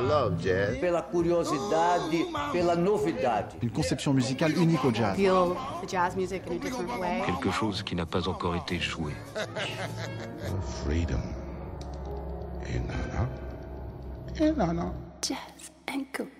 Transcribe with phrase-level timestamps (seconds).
[0.00, 0.78] love jazz.
[0.80, 3.54] Pela curiosidade, pela novidade.
[3.62, 5.16] Une conception musicale unique au jazz.
[5.16, 7.22] Feel the jazz music in a different way.
[7.26, 9.12] Quelque chose qui n'a pas encore été joué.
[10.84, 11.20] Freedom.
[12.66, 13.28] Et nana?
[14.40, 14.92] Et nana.
[15.22, 16.37] Jazz and.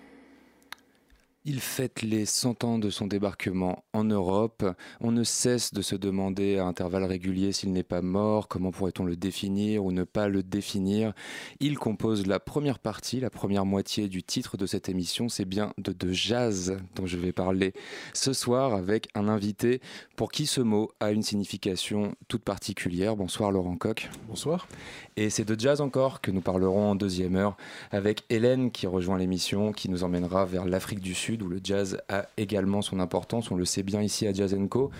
[1.45, 4.65] Il fête les 100 ans de son débarquement en Europe.
[4.99, 9.05] On ne cesse de se demander à intervalles réguliers s'il n'est pas mort, comment pourrait-on
[9.05, 11.13] le définir ou ne pas le définir.
[11.61, 15.29] Il compose la première partie, la première moitié du titre de cette émission.
[15.29, 17.71] C'est bien de, de jazz dont je vais parler
[18.13, 19.79] ce soir avec un invité
[20.17, 23.15] pour qui ce mot a une signification toute particulière.
[23.15, 24.09] Bonsoir Laurent Coq.
[24.27, 24.67] Bonsoir.
[25.15, 27.55] Et c'est de jazz encore que nous parlerons en deuxième heure
[27.91, 31.99] avec Hélène qui rejoint l'émission, qui nous emmènera vers l'Afrique du Sud où le jazz
[32.09, 33.51] a également son importance.
[33.51, 34.91] On le sait bien ici à Jazz Co.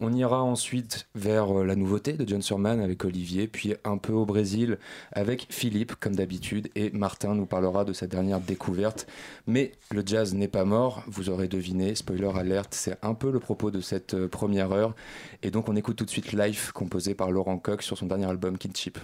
[0.00, 4.12] On ira ensuite vers euh, la nouveauté de John Surman avec Olivier, puis un peu
[4.12, 4.78] au Brésil
[5.12, 9.06] avec Philippe comme d'habitude et Martin nous parlera de sa dernière découverte.
[9.46, 13.40] Mais le jazz n'est pas mort, vous aurez deviné, spoiler alerte, c'est un peu le
[13.40, 14.94] propos de cette euh, première heure.
[15.42, 18.26] Et donc on écoute tout de suite Life composé par Laurent Coq sur son dernier
[18.26, 18.98] album Kinship.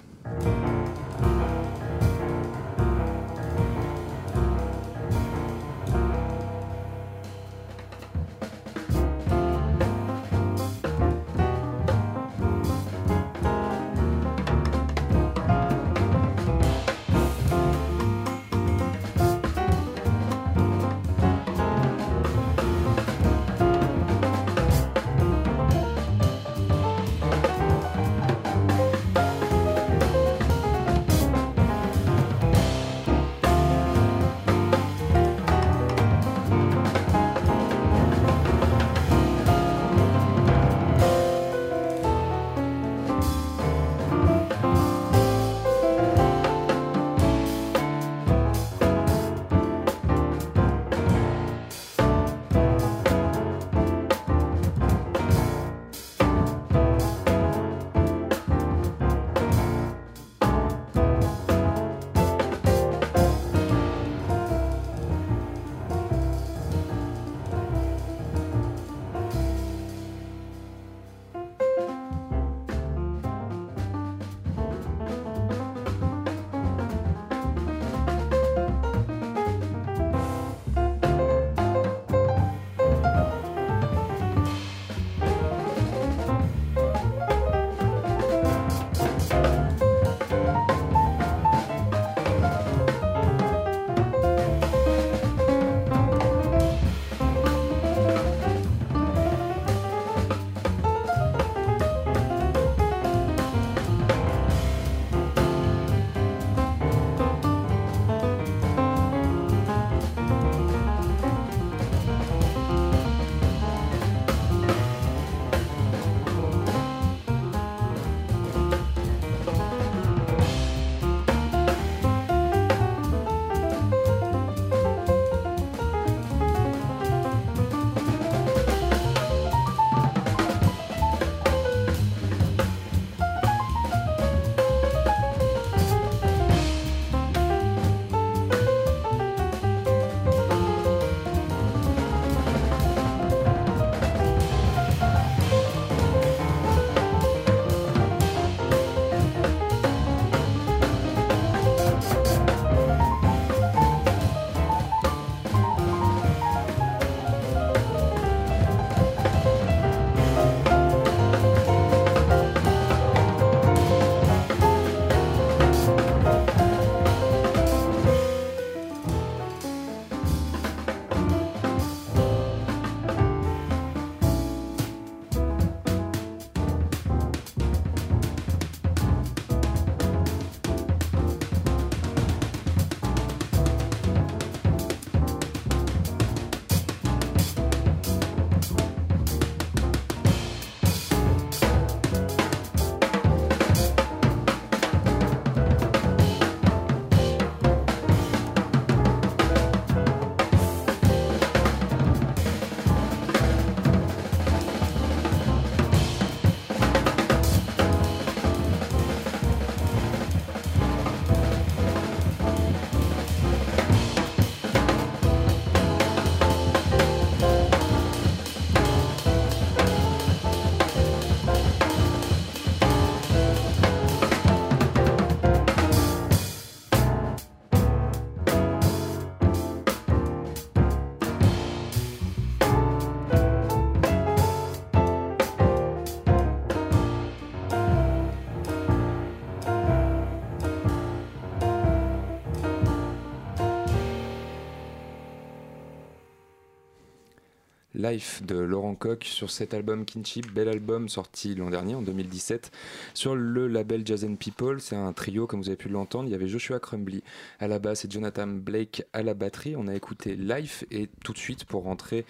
[248.05, 252.71] Life de Laurent Koch sur cet album Kinship, bel album sorti l'an dernier en 2017
[253.15, 254.79] sur le label Jazz and People.
[254.83, 256.29] C'est un trio comme vous avez pu l'entendre.
[256.29, 257.23] Il y avait Joshua Crumbly
[257.61, 259.75] à la basse et Jonathan Blake à la batterie.
[259.75, 262.27] On a écouté Life et tout de suite pour rentrer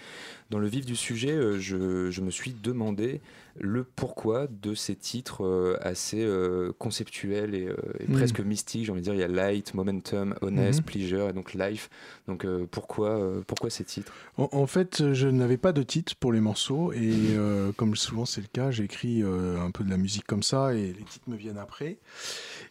[0.54, 3.20] dans le vif du sujet, euh, je, je me suis demandé
[3.58, 8.12] le pourquoi de ces titres euh, assez euh, conceptuels et, euh, et Mm.
[8.12, 8.84] presque mystiques.
[8.84, 10.86] J'ai envie de dire, il y a Light, Momentum, Honest, Mhm.
[10.86, 11.90] Pleasure et donc Life.
[12.28, 14.12] Donc pourquoi, pourquoi ces titres?
[14.36, 18.24] En, en fait, je n'avais pas de titre pour les morceaux et euh, comme souvent
[18.24, 21.28] c'est le cas, j'écris euh, un peu de la musique comme ça et les titres
[21.28, 21.98] me viennent après.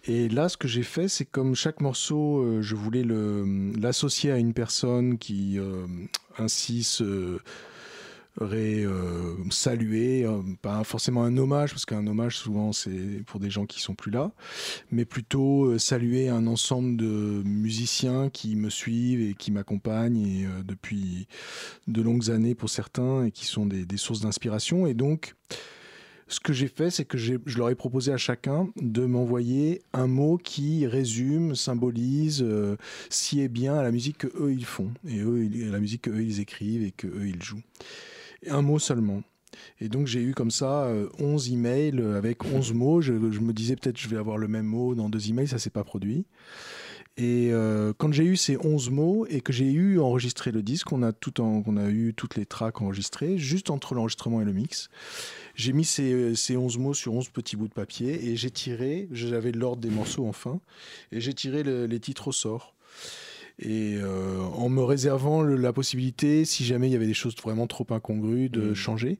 [0.06, 3.04] Et là, ce que j'ai fait, c'est comme chaque morceau, euh, je voulais
[3.78, 5.60] l'associer à une personne qui
[6.38, 7.40] ainsi se
[8.42, 13.66] euh, salué, euh, pas forcément un hommage, parce qu'un hommage souvent c'est pour des gens
[13.66, 14.32] qui sont plus là,
[14.92, 21.28] mais plutôt euh, saluer un ensemble de musiciens qui me suivent et qui m'accompagnent depuis
[21.88, 24.88] de longues années pour certains et qui sont des, sources d'inspiration.
[24.88, 25.36] Et donc,
[26.28, 30.08] ce que j'ai fait, c'est que je leur ai proposé à chacun de m'envoyer un
[30.08, 32.76] mot qui résume, symbolise, euh,
[33.10, 36.10] sied bien à la musique que eux ils font et eux, à la musique que
[36.10, 37.62] eux ils écrivent et que eux ils jouent.
[38.50, 39.24] Un mot seulement.
[39.80, 43.02] Et donc j'ai eu comme ça euh, 11 emails avec 11 mots.
[43.02, 45.70] Je, me disais peut-être je vais avoir le même mot dans deux emails, ça s'est
[45.70, 46.26] pas produit.
[47.16, 50.92] Et euh, quand j'ai eu ces 11 mots et que j'ai eu enregistré le disque,
[50.92, 54.54] on a, tout on a eu toutes les tracks enregistrées, juste entre l'enregistrement et le
[54.54, 54.90] mix,
[55.54, 59.08] j'ai mis ces, ces 11 mots sur 11 petits bouts de papier et j'ai tiré,
[59.12, 60.60] j'avais l'ordre des morceaux enfin,
[61.12, 62.73] et j'ai tiré le- les titres au sort.
[63.60, 67.36] Et euh, en me réservant le- la possibilité, si jamais il y avait des choses
[67.42, 68.74] vraiment trop incongrues, de Mhm.
[68.74, 69.18] changer.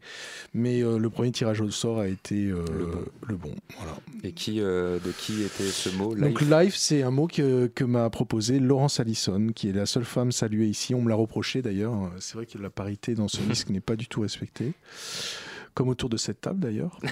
[0.56, 3.02] Mais euh, le premier tirage au sort a été euh, Le bon.
[3.28, 3.56] le bon.
[3.78, 3.96] Voilà.
[4.24, 8.10] Et qui, de qui était ce mot Donc Life c'est un mot que, que m'a
[8.10, 10.96] proposé Laurence Allison, qui est la seule femme saluée ici.
[10.96, 11.94] On me l'a reproché d'ailleurs.
[12.20, 14.74] C'est vrai que la parité dans ce disque n'est pas du tout respectée.
[15.74, 17.00] Comme autour de cette table d'ailleurs.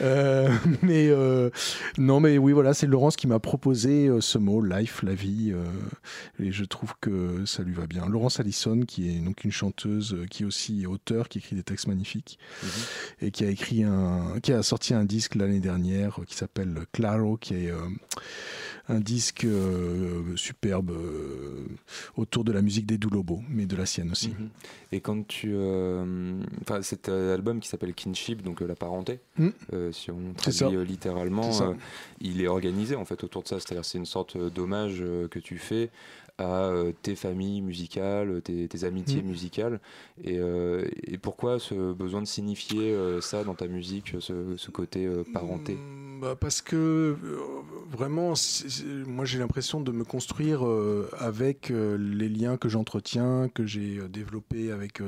[0.00, 0.48] Euh,
[0.82, 1.50] mais euh,
[1.98, 5.52] non, mais oui, voilà, c'est Laurence qui m'a proposé euh, ce mot, life, la vie,
[6.38, 8.06] et je trouve que ça lui va bien.
[8.08, 11.88] Laurence Allison, qui est donc une chanteuse, qui est aussi auteur, qui écrit des textes
[11.88, 12.68] magnifiques, Mhm.
[13.26, 17.36] et qui a écrit un, qui a sorti un disque l'année dernière qui s'appelle Claro,
[17.36, 17.72] qui est
[18.90, 21.66] un disque euh, superbe euh,
[22.16, 24.28] autour de la musique des Doulobo, mais de la sienne aussi.
[24.30, 24.48] Mhm.
[24.92, 25.50] Et quand tu.
[25.52, 29.48] euh, Enfin, cet euh, album qui s'appelle Kinship, donc euh, la parenté, Mm.
[29.72, 31.74] euh, si on traduit euh, littéralement,
[32.20, 33.58] il est organisé en fait autour de ça.
[33.60, 34.98] C'est-à-dire, c'est une sorte d'hommage
[35.30, 35.90] que tu fais
[36.38, 36.70] à
[37.02, 39.26] tes familles musicales, tes, tes amitiés Mm.
[39.26, 39.80] musicales.
[40.22, 44.70] Et, euh, et pourquoi ce besoin de signifier euh, ça dans ta musique, ce, ce
[44.70, 45.74] côté euh, parenté?
[45.74, 47.16] Mm, bah, Parce que euh,
[47.90, 48.34] vraiment,
[49.06, 54.00] moi j'ai l'impression de me construire euh, avec euh, les liens que j'entretiens, que j'ai
[54.08, 55.00] développés avec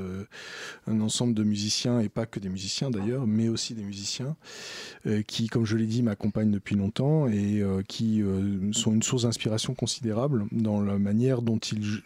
[0.86, 4.36] un ensemble de musiciens, et pas que des musiciens d'ailleurs, mais aussi des musiciens
[5.26, 8.22] qui, comme je l'ai dit, m'accompagnent depuis longtemps et qui
[8.72, 12.02] sont une source d'inspiration considérable dans la manière dont ils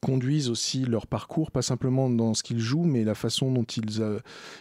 [0.00, 4.00] conduisent aussi leur parcours, pas simplement dans ce qu'ils jouent, mais la façon dont ils,
[4.00, 4.20] euh,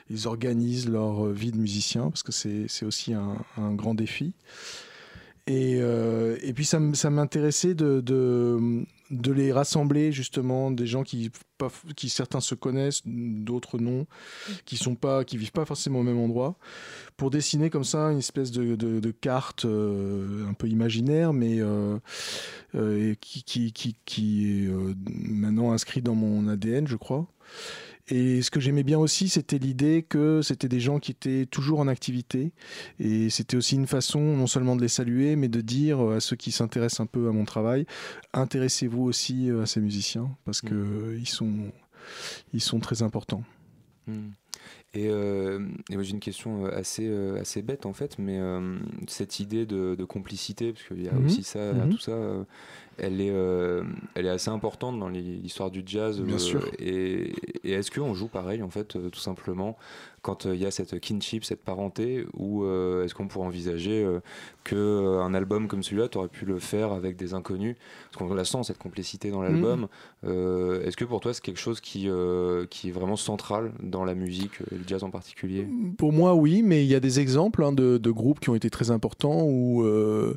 [0.09, 3.37] ils organisent leur euh, vie de musicien, parce que c'est aussi un,
[3.73, 4.33] grand défi.
[5.45, 11.31] Et, euh, et puis ça, m'intéressait de, de les rassembler justement, des gens qui,
[11.95, 14.05] qui certains se connaissent, d'autres non,
[14.65, 16.57] qui sont pas, qui vivent pas forcément au même endroit,
[17.15, 21.97] pour dessiner comme ça une espèce de, de, carte euh, un peu imaginaire, mais euh,
[22.75, 24.69] euh, qui, qui, qui, qui est
[25.05, 27.27] maintenant inscrit dans mon ADN, je crois.
[28.09, 31.79] Et ce que j'aimais bien aussi, c'était l'idée que c'était des gens qui étaient toujours
[31.79, 32.53] en activité.
[32.99, 36.35] Et c'était aussi une façon non seulement de les saluer, mais de dire à ceux
[36.35, 37.85] qui s'intéressent un peu à mon travail,
[38.33, 41.71] intéressez-vous aussi à ces musiciens, parce que euh, ils sont,
[42.53, 43.43] ils sont très importants.
[44.07, 44.29] Hmm.
[44.97, 45.59] Et, euh,
[45.91, 48.77] et moi j'ai une question euh, assez, euh, assez bête en fait, mais euh,
[49.07, 51.25] cette idée de, de complicité, parce qu'il y a Mhm.
[51.25, 51.89] aussi ça, Mhm.
[51.89, 52.17] tout ça,
[52.97, 53.83] elle, est, euh,
[54.15, 56.19] elle est assez importante dans l'histoire du jazz.
[56.21, 56.61] Bien sûr.
[56.79, 57.31] Et,
[57.63, 59.77] et est-ce qu'on joue pareil en fait, tout simplement,
[60.23, 62.65] quand il y a cette kinship, cette parenté, ou
[63.03, 64.03] est-ce qu'on pourrait envisager
[64.67, 67.77] que euh, un album comme celui-là, tu aurais pu le faire avec des inconnus
[68.11, 69.87] Parce qu'on la sent cette complicité dans l'album.
[70.25, 74.03] Euh, est-ce que pour toi c'est quelque chose qui, euh, qui est vraiment central dans
[74.03, 75.65] la musique et le jazz en particulier?
[75.97, 78.55] Pour moi, oui, mais il y a des exemples hein, de, de groupes qui ont
[78.55, 80.35] été très importants où, euh,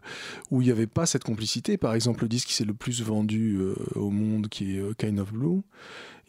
[0.52, 1.76] où il n'y avait pas cette complicité.
[1.76, 3.58] Par exemple, le disque qui s'est le plus vendu
[3.96, 5.62] au monde, qui est Kind of Blue,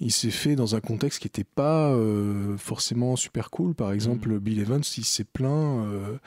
[0.01, 3.75] il s'est fait dans un contexte qui n'était pas euh, forcément super cool.
[3.75, 6.17] Par exemple, Bill Evans, il s'est plaint euh,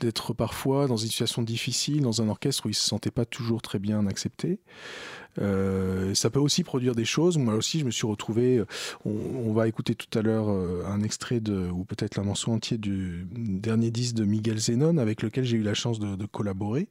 [0.00, 1.11] d'être parfois dans une
[1.42, 4.60] difficile, dans un orchestre où il se sentait pas toujours très bien accepté.
[5.40, 7.38] Euh, ça peut aussi produire des choses.
[7.38, 8.58] Moi aussi, je me suis retrouvé.
[8.58, 8.66] euh,
[9.04, 11.40] On, va écouter tout à l'heure euh, un extrait
[11.72, 15.62] ou peut-être un morceau entier du dernier disque de Miguel Zenon, avec lequel j'ai eu
[15.62, 16.88] la chance de, collaborer.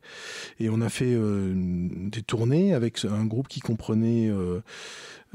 [0.59, 4.31] Et on a fait des tournées avec un groupe qui comprenait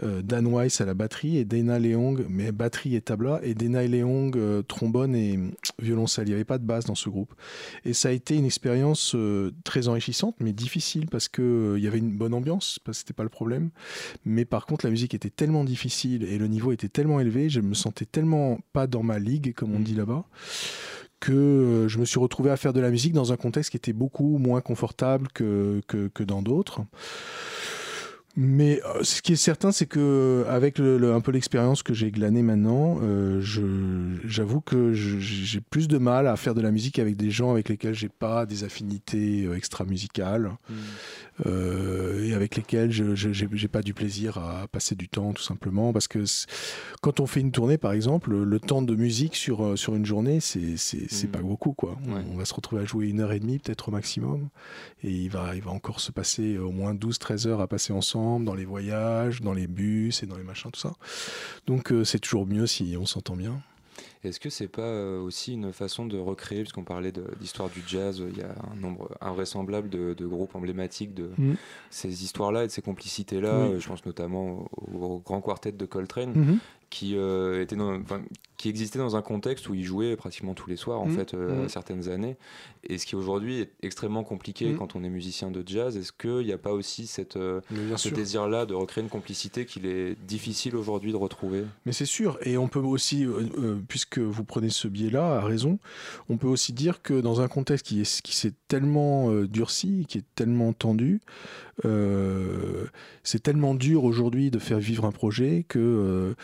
[0.03, 4.65] Dan Weiss à la batterie et Dana Leong, mais batterie et tabla, et Dana Leong
[4.69, 5.39] trombone et
[5.81, 6.27] violoncelle.
[6.27, 7.35] Il n'y avait pas de basse dans ce groupe.
[7.85, 9.17] Et ça a été une expérience
[9.65, 13.29] très enrichissante, mais difficile parce que il y avait une bonne ambiance, c'était pas le
[13.29, 13.71] problème.
[14.25, 17.61] Mais par contre, la musique était tellement difficile et le niveau était tellement élevé, je
[17.61, 20.25] me sentais tellement pas dans ma ligue, comme on dit là-bas,
[21.21, 23.77] que euh, je me suis retrouvé à faire de la musique dans un contexte qui
[23.77, 26.83] était beaucoup moins confortable que, que, que dans d'autres.
[28.39, 31.95] Mais euh, ce qui est certain, c'est que avec le- le- un peu l'expérience que
[31.95, 33.41] j'ai glanée maintenant, euh,
[34.27, 37.69] j'avoue que j'ai plus de mal à faire de la musique avec des gens avec
[37.71, 40.53] lesquels j'ai pas des affinités euh, extra-musicales
[41.47, 45.93] euh, et avec lesquels je j'ai pas du plaisir à passer du temps tout simplement
[45.93, 46.25] parce que
[47.03, 50.41] quand on fait une tournée par exemple, le, temps de musique sur sur une journée,
[50.41, 51.31] c'est c'est c'est Mm.
[51.31, 51.97] pas beaucoup quoi.
[52.09, 54.49] On, on va se retrouver à jouer une heure et demie peut-être au maximum
[55.03, 58.26] et il va il va encore se passer au moins 12-13 heures à passer ensemble
[58.41, 60.93] dans les voyages, dans les bus et dans les machins tout ça.
[61.67, 63.61] Donc euh, c'est toujours mieux si on s'entend bien.
[64.25, 67.83] Est-ce que c'est pas euh, aussi une façon de recréer, puisqu'on parlait de- d'histoire du
[67.87, 71.55] jazz, il y a un nombre invraisemblable de, de groupes emblématiques de Mm.
[71.91, 73.67] ces histoires-là et de ces complicités-là.
[73.69, 73.75] Oui.
[73.75, 76.59] Euh, Je pense notamment au, au grand quartet de Coltrane, Mhm.
[76.91, 78.21] qui, euh, était dans- enfin,
[78.57, 81.17] qui existait dans un contexte où il jouait pratiquement tous les soirs, en Mm.
[81.17, 82.37] fait, euh, certaines années.
[82.89, 84.77] Et ce qui aujourd'hui est extrêmement compliqué Mm.
[84.77, 85.97] quand on est musicien de jazz.
[85.97, 87.61] Est-ce qu'il n'y a pas aussi cette, euh,
[87.97, 91.65] ce désir-là de recréer une complicité qu'il est difficile aujourd'hui de retrouver?
[91.85, 95.45] Mais c'est sûr, et on peut aussi, euh, euh, puisque vous prenez ce biais-là, à
[95.45, 95.79] raison,
[96.29, 100.07] on peut aussi dire que dans un contexte qui, est, qui s'est tellement euh, durci,
[100.09, 101.21] qui est tellement tendu,
[103.23, 106.35] c'est tellement dur aujourd'hui de faire vivre un projet que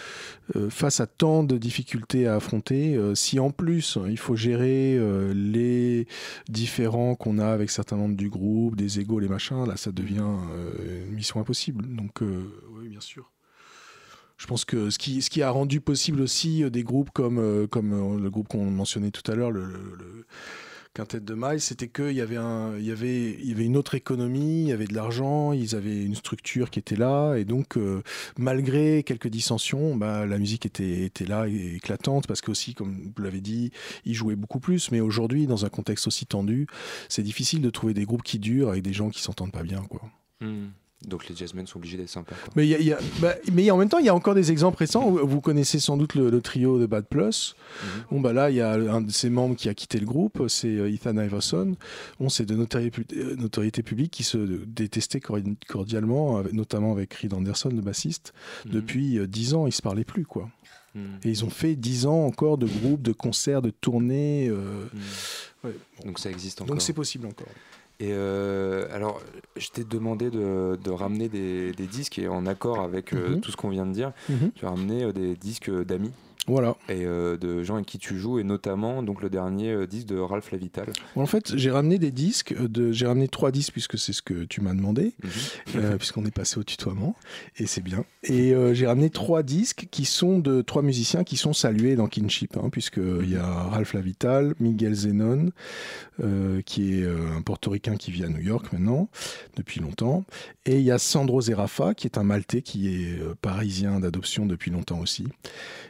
[0.69, 5.01] face à tant de difficultés à affronter, si en plus il faut gérer
[5.35, 6.07] les
[6.49, 10.21] différends qu'on a avec certains membres du groupe, des égaux, les machins, là ça devient
[10.23, 11.95] euh, une mission impossible.
[11.95, 13.31] Donc euh, oui, bien sûr.
[14.39, 17.69] Je pense que ce qui, ce qui a rendu possible aussi euh, des groupes comme,
[17.69, 20.27] comme le groupe qu'on mentionnait tout à l'heure, le
[20.95, 22.37] Quintet de Maille, c'était qu'il y, avait
[22.79, 26.69] il y, avait, une autre économie, il y avait de l'argent, ils avaient une structure
[26.69, 28.03] qui était là, et donc euh,
[28.37, 33.41] malgré quelques dissensions, bah, la musique était, là et éclatante, parce qu'aussi, comme vous l'avez
[33.41, 33.73] dit,
[34.05, 36.67] ils jouaient beaucoup plus, mais aujourd'hui, dans un contexte aussi tendu,
[37.09, 39.83] c'est difficile de trouver des groupes qui durent avec des gens qui s'entendent pas bien.
[39.89, 40.03] Quoi.
[40.43, 40.69] Hmm.
[41.09, 42.35] Donc les jazzmen sont obligés d'être sympas.
[42.45, 42.53] quoi.
[42.57, 44.15] Mais, il y a- il y a- bah, mais en même temps, il y a
[44.15, 45.11] encore des exemples récents.
[45.11, 47.55] Vous- Vous connaissez sans doute le, le trio de Bad Plus.
[47.83, 48.03] Mhm.
[48.11, 50.45] Bon, bah là, il y a un de ses membres qui a quitté le groupe,
[50.49, 51.75] c'est euh, Ethan Iverson.
[52.21, 57.13] Bon, c'est de notoriété, euh, notoriété publique qui se détestait cordi- cordialement, avec- notamment avec
[57.15, 58.33] Reed Anderson, le bassiste.
[58.67, 58.73] Mhm.
[58.73, 60.49] Depuis euh, dix ans, ils se parlaient plus, quoi.
[60.95, 61.17] Hmm.
[61.25, 64.49] Et ils ont fait dix ans encore de groupes, de concerts, de tournées.
[64.51, 64.85] euh,
[65.65, 66.09] ouais, bon.
[66.09, 66.75] Donc ça existe encore.
[66.75, 67.49] Donc c'est possible encore.
[68.01, 69.21] Et euh, alors,
[69.57, 73.41] je t'ai demandé de, de ramener des, des disques et en accord avec euh, Mhm.
[73.41, 74.51] tout ce qu'on vient de dire, Mhm.
[74.55, 76.11] tu as ramené euh, des disques d'amis
[76.49, 76.77] Voilà.
[76.89, 80.07] et euh, de gens avec qui tu joues et notamment donc le dernier euh, disque
[80.07, 80.87] de Ralph Lavital.
[81.15, 82.55] En fait, j'ai ramené des disques.
[82.61, 85.15] De, j'ai ramené trois disques puisque c'est ce que tu m'as demandé.
[85.23, 85.31] Mhm.
[85.77, 87.15] euh, puisqu'on est passé au tutoiement,
[87.59, 88.05] et c'est bien.
[88.25, 92.09] Et euh, j'ai ramené trois disques qui sont de trois musiciens qui sont salués dans
[92.09, 95.51] Kinship, hein, puisqu'il y a Ralph Lavital, Miguel Zenon,
[96.23, 99.09] euh, qui est euh, un portoricain qui vit à New York maintenant,
[99.57, 100.25] depuis longtemps,
[100.67, 104.45] et il y a Sandro Zerafa, qui est un maltais qui est euh, parisien d'adoption
[104.45, 105.27] depuis longtemps aussi,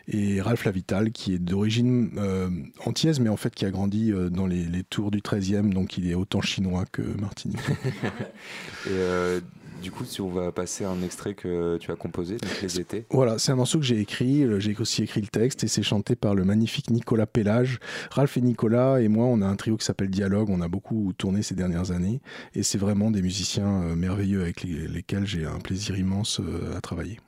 [0.09, 2.51] et Ralph Lavital, qui est d'origine euh,
[2.85, 5.97] antillaise, mais en fait qui a grandi euh, dans les, les tours du 13e, donc
[5.99, 7.73] il est autant chinois que martiniquais.
[8.87, 9.41] Et euh,
[9.83, 13.05] du coup, si on va passer un extrait que tu as composé, donc les étés.
[13.11, 14.43] Voilà, c'est un morceau que j'ai écrit.
[14.45, 17.81] euh, J'ai aussi écrit le texte et c'est chanté par le magnifique Nicolas Pellage.
[18.11, 20.51] Ralph et Nicolas et moi, on a un trio qui s'appelle Dialogue.
[20.51, 22.21] On a beaucoup tourné ces dernières années
[22.55, 26.41] et c'est vraiment des musiciens merveilleux avec les- lesquels j'ai un plaisir immense
[26.77, 27.19] à travailler.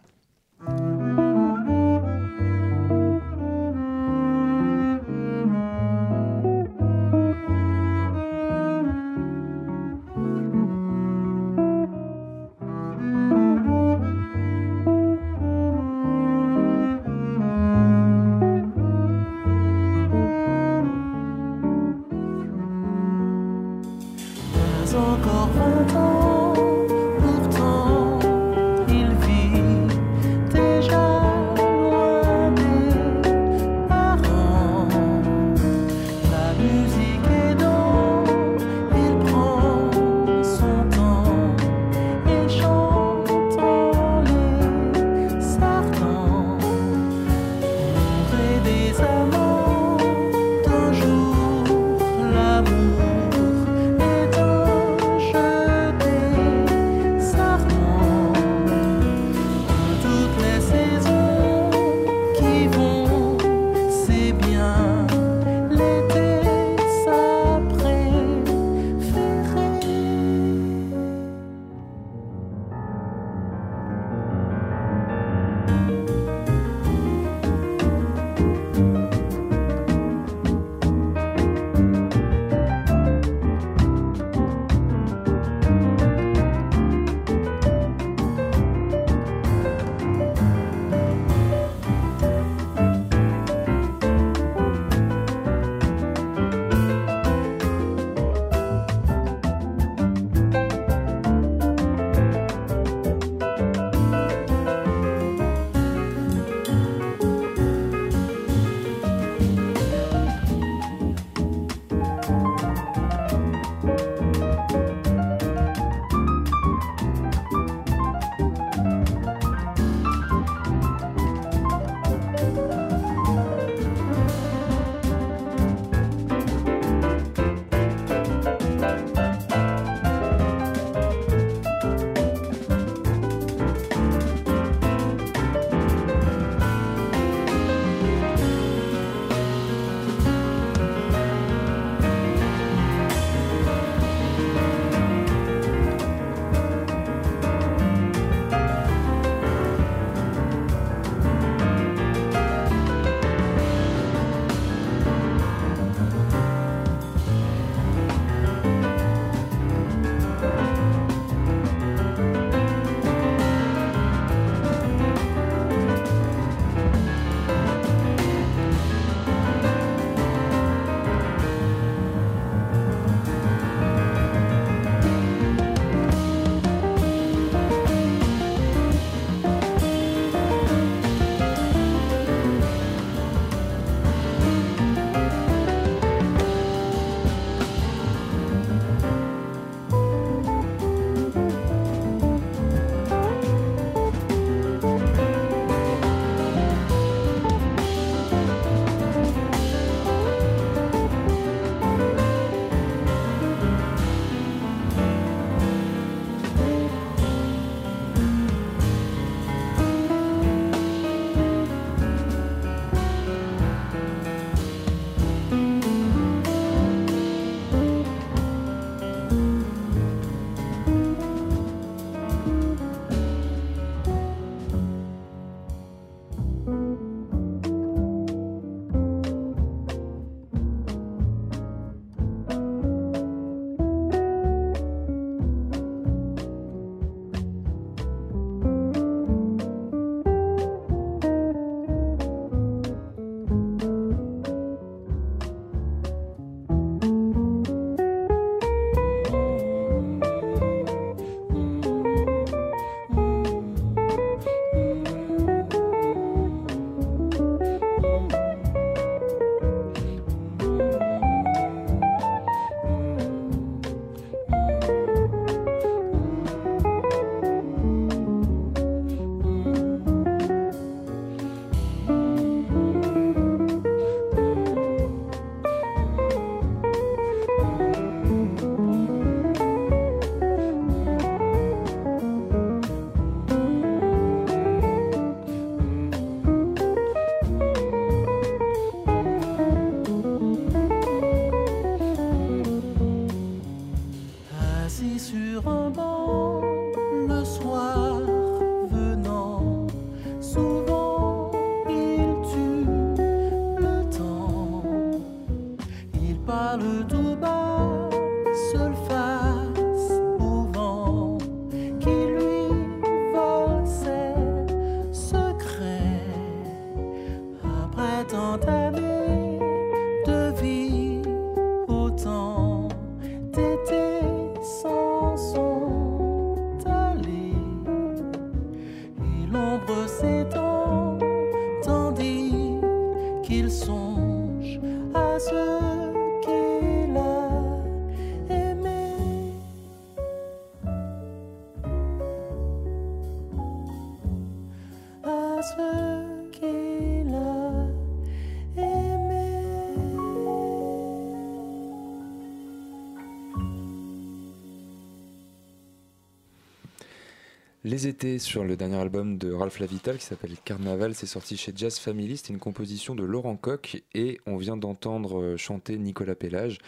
[357.86, 361.70] Les étés sur le dernier album de Ralph Lavital qui s'appelle Carnaval, c'est sorti chez
[361.76, 366.34] Jazz Family, c'est une composition de Laurent Koch et on vient d'entendre euh, chanter Nicolas
[366.34, 366.78] Pellage.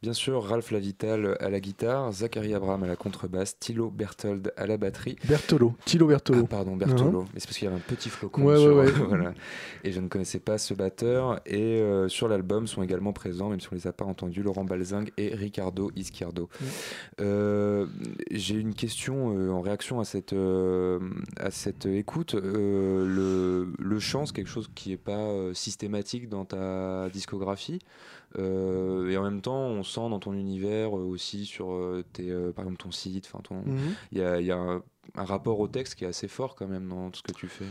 [0.00, 4.68] Bien sûr, Ralph Lavital à la guitare, Zachary Abraham à la contrebasse, Thilo Berthold à
[4.68, 5.16] la batterie.
[5.28, 6.42] Bertolo, Thilo Bertolo.
[6.44, 7.24] Ah, pardon, Bertolo.
[7.34, 8.44] Mais c'est parce qu'il y avait un petit flocon.
[8.44, 8.90] Ouais, sur- ouais, ouais.
[9.08, 9.34] voilà.
[9.82, 11.40] Et je ne connaissais pas ce batteur.
[11.46, 14.62] Et euh, sur l'album sont également présents, même si on les a pas entendus, Laurent
[14.64, 16.48] Balzing et Ricardo Izquierdo.
[17.20, 17.86] Euh,
[18.30, 20.32] J'ai une question euh, en réaction à cette,
[21.36, 22.34] à cette écoute.
[22.34, 27.78] Euh, le, le chant, c'est quelque chose qui n'est pas euh, systématique dans ta discographie.
[28.38, 32.30] Euh, et en même temps, on sent dans ton univers euh, aussi sur euh, tes,
[32.30, 33.94] euh, par exemple ton site, enfin ton, Mhm.
[34.12, 34.82] il y a, il y a un,
[35.14, 37.46] un rapport au texte qui est assez fort quand même dans tout ce que tu
[37.46, 37.66] fais.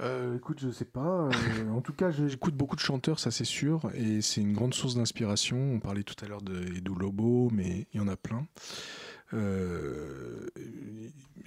[0.00, 1.28] Euh, écoute, je sais pas.
[1.28, 4.74] euh, en tout cas, j'écoute beaucoup de chanteurs, ça c'est sûr, et c'est une grande
[4.74, 5.56] source d'inspiration.
[5.74, 8.46] On parlait tout à l'heure de Edu Lobo, mais il y en a plein.
[9.34, 10.48] Euh,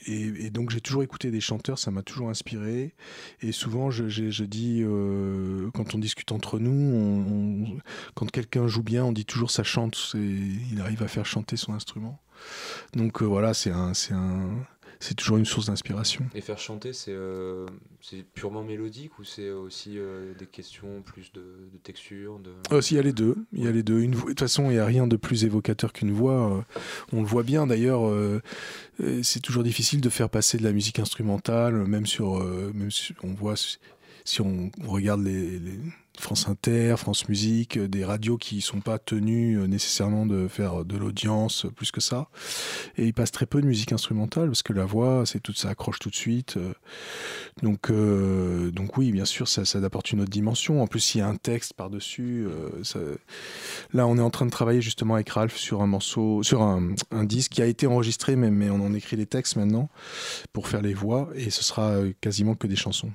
[0.07, 2.93] et, donc j'ai toujours écouté des chanteurs, ça m'a toujours inspiré.
[3.41, 7.79] Et souvent, je, dis, euh, quand on discute entre nous,
[8.15, 10.15] quand quelqu'un joue bien, on dit toujours ça chante.
[10.15, 12.19] Il arrive à faire chanter son instrument.
[12.93, 14.49] Donc euh, voilà, c'est un, c'est un,
[15.01, 16.25] c'est toujours une source d'inspiration.
[16.33, 17.65] Et faire chanter, c'est euh,
[18.33, 22.51] purement mélodique ou c'est aussi euh, des questions plus de, de texture de...
[22.73, 23.35] Aussi, il y a les deux.
[23.51, 23.99] Il y a les deux.
[23.99, 26.57] Une voix- De toute façon, il n'y a rien de plus évocateur qu'une voix.
[26.57, 26.61] euh,
[27.11, 28.07] On le voit bien d'ailleurs.
[28.07, 28.41] euh,
[29.01, 32.37] euh, C'est toujours difficile de faire passer de la musique instrumentale, même sur.
[32.39, 33.55] euh, Même si on voit.
[34.23, 35.79] Si on, on regarde les, les
[36.19, 40.85] France Inter, France Musique, euh, des radios qui sont pas tenues euh, nécessairement de faire
[40.85, 42.27] de l'audience euh, plus que ça.
[42.97, 45.69] Et ils passent très peu de musique instrumentale parce que la voix, c'est tout ça
[45.69, 46.57] accroche tout de suite.
[46.57, 46.73] euh.
[47.63, 50.81] Donc, euh, donc oui, bien sûr, ça, apporte une autre dimension.
[50.81, 52.47] En plus, il y a un texte par-dessus.
[52.47, 53.15] euh,
[53.93, 56.93] Là, on est en train de travailler justement avec Ralph sur un morceau, sur un,
[57.23, 59.89] disque qui a été enregistré, mais, mais on en écrit les textes maintenant
[60.53, 63.11] pour faire les voix, et ce sera euh, quasiment que des chansons.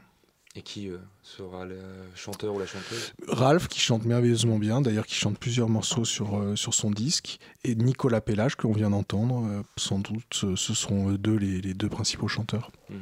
[0.54, 1.77] Et qui euh, sera le
[2.15, 6.39] chanteur ou la chanteuse Ralph qui chante merveilleusement bien, d'ailleurs qui chante plusieurs morceaux sur,
[6.39, 10.55] euh, sur son disque, et Nicolas Pellage que l'on vient d'entendre, euh, sans doute ce
[10.57, 12.71] ce seront eux deux les, les deux principaux chanteurs.
[12.91, 12.97] Mhm.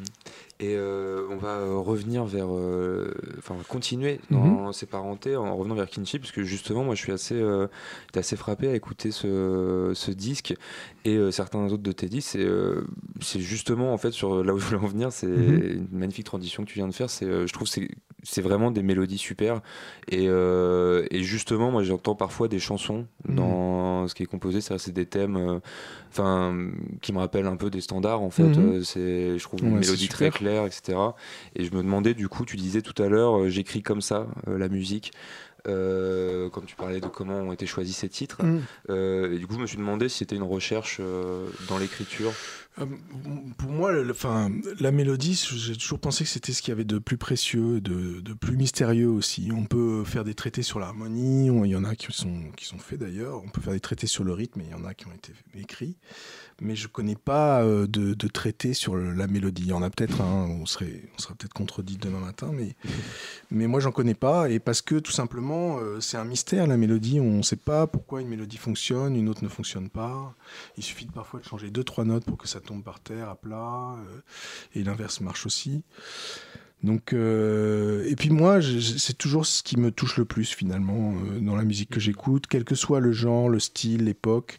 [0.61, 5.75] Et euh, on va euh, revenir vers, euh, enfin continuer dans ces parentés en revenant
[5.75, 7.67] vers Kinship, parce que justement moi je suis assez, euh,
[8.15, 10.55] assez frappé à écouter ce, ce disque
[11.05, 12.31] et euh, certains autres de tes disques.
[12.33, 12.87] C'est euh,
[13.21, 15.87] c'est justement en fait sur là où je voulais en venir, c'est Mhm.
[15.93, 17.09] une magnifique transition que tu viens de faire.
[17.23, 17.89] Euh, je trouve c'est
[18.25, 19.61] c'est vraiment des mélodies super
[20.11, 23.37] et, euh, et justement moi j'entends parfois des chansons Mhm.
[23.37, 25.61] dans ce qui est composé, c'est c'est des thèmes, euh,
[26.11, 26.55] enfin
[27.01, 28.43] qui me rappellent un peu des standards en fait.
[28.45, 28.73] Mhm.
[28.79, 31.17] Euh, c'est je trouve une Ouais, mélodie très claire, etc.
[31.57, 34.27] Et je me demandais, du coup, tu disais tout à l'heure, euh, j'écris comme ça
[34.47, 35.13] la musique,
[35.66, 38.42] euh, comme tu parlais de comment ont été choisis ces titres.
[38.44, 38.62] Mhm.
[38.90, 42.33] Euh, et du coup, je me suis demandé si c'était une recherche euh, dans l'écriture.
[42.81, 42.87] Euh,
[43.57, 44.50] Pour moi, le- enfin,
[44.81, 48.20] la mélodie, j'ai toujours pensé que c'était ce qu'il y avait de plus précieux, de,
[48.20, 49.50] de plus mystérieux aussi.
[49.55, 52.64] On peut faire des traités sur l'harmonie, on- il y en a qui sont, qui
[52.64, 53.40] sont faits d'ailleurs.
[53.44, 55.12] On peut faire des traités sur le rythme, et il y en a qui ont
[55.12, 55.96] été écrits.
[56.61, 59.62] Mais je connais pas euh, de, de traités sur le- la mélodie.
[59.62, 62.77] Il y en a peut-être, hein, on serait, on sera peut-être contredit demain matin, mais,
[63.51, 64.49] mais moi j'en connais pas.
[64.51, 67.19] Et parce que tout simplement, euh, c'est un mystère la mélodie.
[67.21, 70.35] On ne sait pas pourquoi une mélodie fonctionne, une autre ne fonctionne pas.
[70.77, 73.29] Il suffit de parfois de changer deux trois notes pour que ça tombe par terre
[73.29, 74.21] à plat, euh,
[74.75, 75.83] et l'inverse marche aussi.
[76.83, 81.40] Donc, euh, et puis moi, c'est toujours ce qui me touche le plus finalement euh,
[81.40, 84.59] dans la musique que j'écoute, quel que soit le genre, le style, l'époque.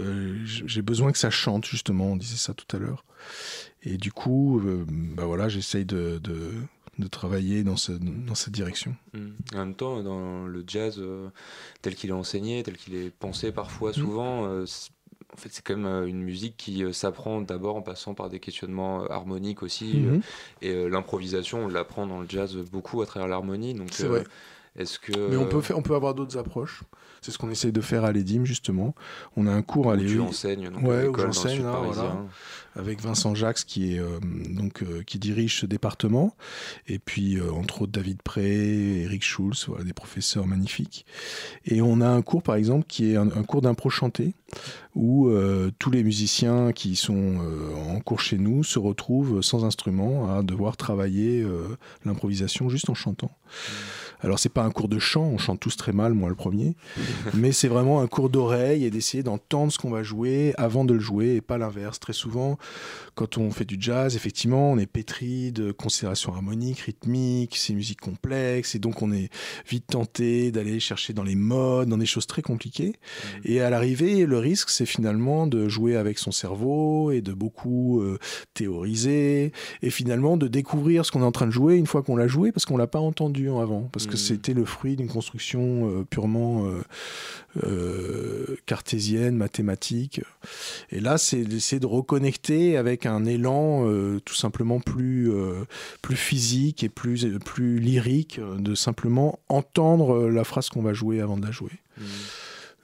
[0.00, 2.06] Euh, j'ai besoin que ça chante justement.
[2.06, 3.04] On disait ça tout à l'heure.
[3.82, 6.52] Et du coup, euh, bah voilà, j'essaye de, de,
[6.98, 8.96] de travailler dans, ce, dans cette direction.
[9.12, 9.28] Mm.
[9.54, 11.28] En même temps, dans le jazz euh,
[11.82, 14.64] tel qu'il est enseigné, tel qu'il est pensé parfois, souvent, euh,
[15.32, 19.04] en fait, c'est quand même une musique qui s'apprend d'abord en passant par des questionnements
[19.06, 20.04] harmoniques aussi.
[20.06, 20.18] Euh,
[20.62, 23.74] et l'improvisation, on l'apprend dans le jazz beaucoup à travers l'harmonie.
[23.74, 24.24] Donc, C'est vrai.
[24.78, 25.12] Est-ce que.
[25.30, 26.82] Mais on peut, faire, on peut avoir d'autres approches.
[27.22, 28.94] C'est ce qu'on essaye de faire à l'EDIM, justement.
[29.36, 32.02] On a un cours à où tu l'EDIM enseignes donc, Ouais, où j'enseigne, là, parisien.
[32.02, 32.24] voilà.
[32.76, 36.36] avec Vincent Jacques, qui, est, euh, donc, euh, qui dirige ce département.
[36.86, 41.06] Et puis, euh, entre autres, David Pré, Eric Schulz, voilà, des professeurs magnifiques.
[41.64, 44.34] Et on a un cours, par exemple, qui est un, un cours d'impro chanté,
[44.94, 45.30] où
[45.78, 47.36] tous les musiciens qui sont
[47.90, 51.44] en cours chez nous se retrouvent sans instrument à devoir travailler
[52.06, 53.30] l'improvisation juste en chantant.
[54.26, 56.74] Alors c'est pas un cours de chant, on chante tous très mal, moi le premier,
[57.34, 60.94] mais c'est vraiment un cours d'oreille et d'essayer d'entendre ce qu'on va jouer avant de
[60.94, 62.00] le jouer et pas l'inverse.
[62.00, 62.58] Très souvent,
[63.14, 67.76] quand on fait du jazz, effectivement, on est pétri de considérations harmoniques, rythmiques, c'est une
[67.76, 69.30] musique complexe et donc on est
[69.70, 72.96] vite tenté d'aller chercher dans les modes, dans des choses très compliquées.
[73.44, 78.00] Et à l'arrivée, le risque, c'est finalement de jouer avec son cerveau et de beaucoup
[78.00, 78.18] euh,
[78.54, 82.16] théoriser et finalement de découvrir ce qu'on est en train de jouer une fois qu'on
[82.16, 84.26] l'a joué parce qu'on l'a pas entendu en avant parce que Mhm.
[84.26, 86.82] c'était le fruit d'une construction euh, purement euh,
[87.64, 90.20] euh, cartésienne, mathématique.
[90.90, 93.84] Et là, c'est d'essayer de reconnecter avec un élan
[94.24, 95.30] tout simplement plus,
[96.02, 101.36] plus physique et plus, plus lyrique, de simplement entendre la phrase qu'on va jouer avant
[101.36, 101.72] de la jouer.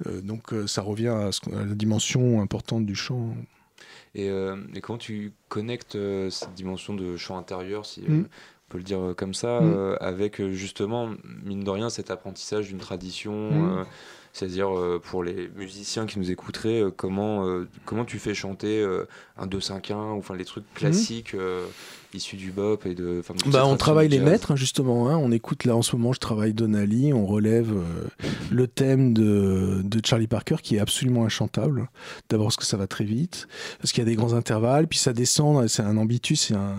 [0.06, 3.36] Euh, donc euh, ça revient à, ce qu'on- à la dimension importante du chant.
[4.14, 5.96] Et, euh, et comment tu connectes
[6.30, 8.26] cette dimension de chant intérieur, si Mm.
[8.72, 9.72] Peut le dire euh, comme ça, Mm.
[9.74, 11.10] euh, avec euh, justement,
[11.44, 13.78] mine de rien, cet apprentissage d'une tradition Mm.
[13.80, 13.84] euh,
[14.34, 18.82] c'est-à-dire euh, pour les musiciens qui nous écouteraient, euh, comment, euh, comment tu fais chanter
[19.36, 21.66] un 2-5-1 ou enfin les trucs classiques euh,
[22.14, 23.22] issus du bop et de.
[23.46, 25.08] Bah, on travaille les maîtres, justement.
[25.08, 25.16] hein.
[25.16, 28.08] On écoute là en ce moment, je travaille Donnelly, on relève euh,
[28.50, 31.88] le thème de, de Charlie Parker qui est absolument inchantable.
[32.28, 33.48] D'abord parce que ça va très vite,
[33.80, 36.76] parce qu'il y a des grands intervalles, puis ça descend, c'est un ambitus un,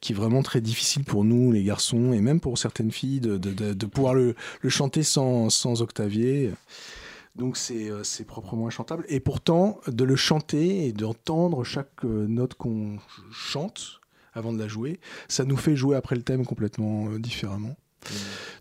[0.00, 3.36] qui est vraiment très difficile pour nous, les garçons, et même pour certaines filles, de,
[3.38, 6.52] de- de- de pouvoir le, le chanter sans, sans octavier.
[7.34, 9.04] Donc c'est euh, c'est proprement inchantable.
[9.10, 12.96] Et pourtant, de le chanter et d'entendre chaque euh, note qu'on
[13.30, 14.00] chante
[14.36, 17.74] avant de la jouer, ça nous fait jouer après le thème complètement euh, différemment.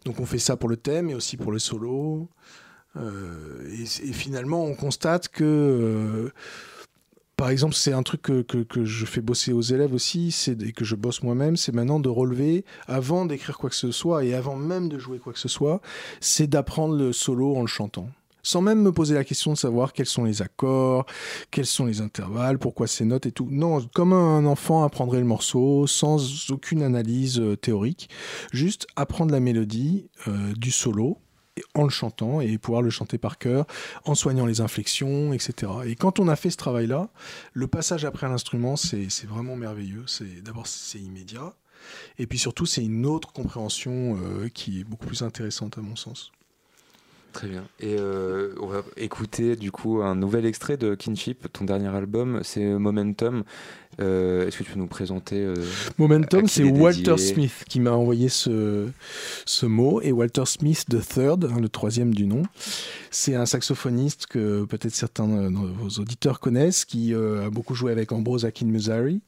[0.05, 2.29] Donc on fait ça pour le thème et aussi pour le solo.
[2.97, 6.29] Euh, et, et finalement, on constate que, euh,
[7.35, 10.71] par exemple, c'est un truc que, que- que je fais bosser aux élèves aussi, et
[10.71, 14.33] que je bosse moi-même, c'est maintenant de relever, avant d'écrire quoi que ce soit et
[14.33, 15.81] avant même de jouer quoi que ce soit,
[16.21, 18.09] c'est d'apprendre le solo en le chantant.
[18.45, 21.07] Sans même me poser la question de savoir quels sont les accords,
[21.49, 23.47] quels sont les intervalles, pourquoi ces notes et tout.
[23.49, 28.07] Non, comme un enfant apprendrait le morceau, sans aucune analyse euh, théorique,
[28.51, 31.17] juste apprendre la mélodie euh, du solo
[31.73, 33.65] en le chantant et pouvoir le chanter par cœur,
[34.03, 35.71] en soignant les inflexions, etc.
[35.85, 37.09] Et quand on a fait ce travail-là,
[37.53, 40.03] le passage après à l'instrument, c'est c'est vraiment merveilleux.
[40.05, 41.55] C'est D'abord, c'est immédiat.
[42.19, 45.95] Et puis surtout, c'est une autre compréhension euh, qui est beaucoup plus intéressante à mon
[45.95, 46.31] sens.
[47.35, 47.65] Très bien.
[47.81, 52.39] Et euh, on va écouter du coup un nouvel extrait de Kinship, ton dernier album,
[52.43, 53.43] c'est Momentum.
[53.99, 55.55] Euh, Est-ce que tu peux nous présenter euh,
[55.97, 58.87] Momentum, c'est Walter Smith qui m'a envoyé ce,
[59.45, 60.01] ce mot.
[60.01, 62.43] Et Walter Smith, the third, hein, le troisième du nom,
[63.11, 67.91] c'est un saxophoniste que peut-être certains de vos auditeurs connaissent, qui euh, a beaucoup joué
[67.91, 69.21] avec Ambrose Akin Musari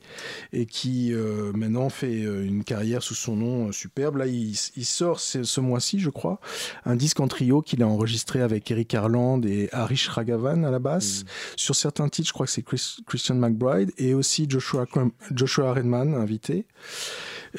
[0.54, 1.14] et qui
[1.54, 4.18] maintenant fait une carrière sous son nom superbe.
[4.18, 6.40] Là, il, il sort ce, ce mois-ci, je crois,
[6.86, 10.80] un disque en trio qu'il a enregistré avec Eric Harland et Harish Raghavan à la
[10.80, 11.24] basse.
[11.56, 16.66] Sur certains titres, je crois que c'est Chris- Christian McBride et aussi Joshua, Redman, invité.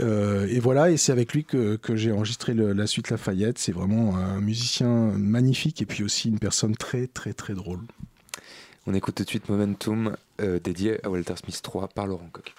[0.01, 3.59] Euh, et voilà, et c'est avec lui que, que j'ai enregistré la suite Lafayette.
[3.59, 7.81] C'est vraiment un musicien magnifique et puis aussi une personne très, très, très drôle.
[8.87, 12.55] On écoute tout de suite Momentum, euh, dédié à Walter Smith 3 par Laurent Coq.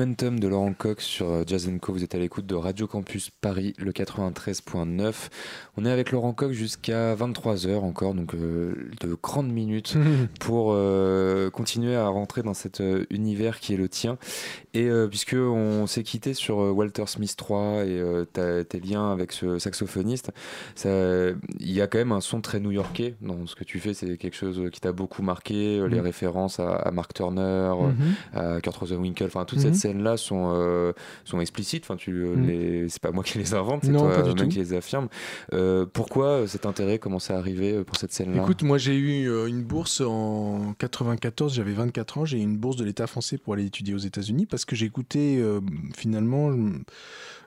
[0.00, 1.94] Momentum de Laurent Coq sur euh, Jazz Co.
[1.94, 5.14] Vous êtes à l'écoute de Radio Campus Paris, le 93.9.
[5.78, 9.96] On est avec Laurent Coq jusqu'à 23h encore, donc euh, de grandes minutes
[10.38, 14.18] pour euh, continuer à rentrer dans cet euh, univers qui est le tien.
[14.74, 18.02] Et puisque on s'est quitté sur Walter Smith 3 et
[18.68, 20.32] tes liens avec ce saxophoniste,
[20.84, 21.32] il
[21.72, 23.94] y a quand même un son très new-yorkais dans ce que tu fais.
[23.94, 26.00] C'est quelque chose qui t'a beaucoup marqué, les Mhm.
[26.00, 27.94] références à, à Mark Turner, Mhm.
[28.34, 29.72] à Kurt Rosenwinkel, enfin toutes Mhm.
[29.72, 30.92] ces scènes-là sont euh,
[31.24, 31.84] sont explicites.
[31.84, 32.46] Enfin, tu euh, Mhm.
[32.46, 34.72] les, c'est pas moi qui les invente, c'est Non, toi pas du même qui les
[34.74, 35.08] affirme.
[35.52, 38.42] Euh, pourquoi cet intérêt Comment c'est arrivé euh, pour cette scène-là?
[38.42, 42.56] Écoute, moi j'ai eu euh, une bourse en 94, j'avais 24 ans, j'ai eu une
[42.56, 45.60] bourse de l'État français pour aller étudier aux États-Unis parce que j'écoutais euh,
[45.96, 46.50] finalement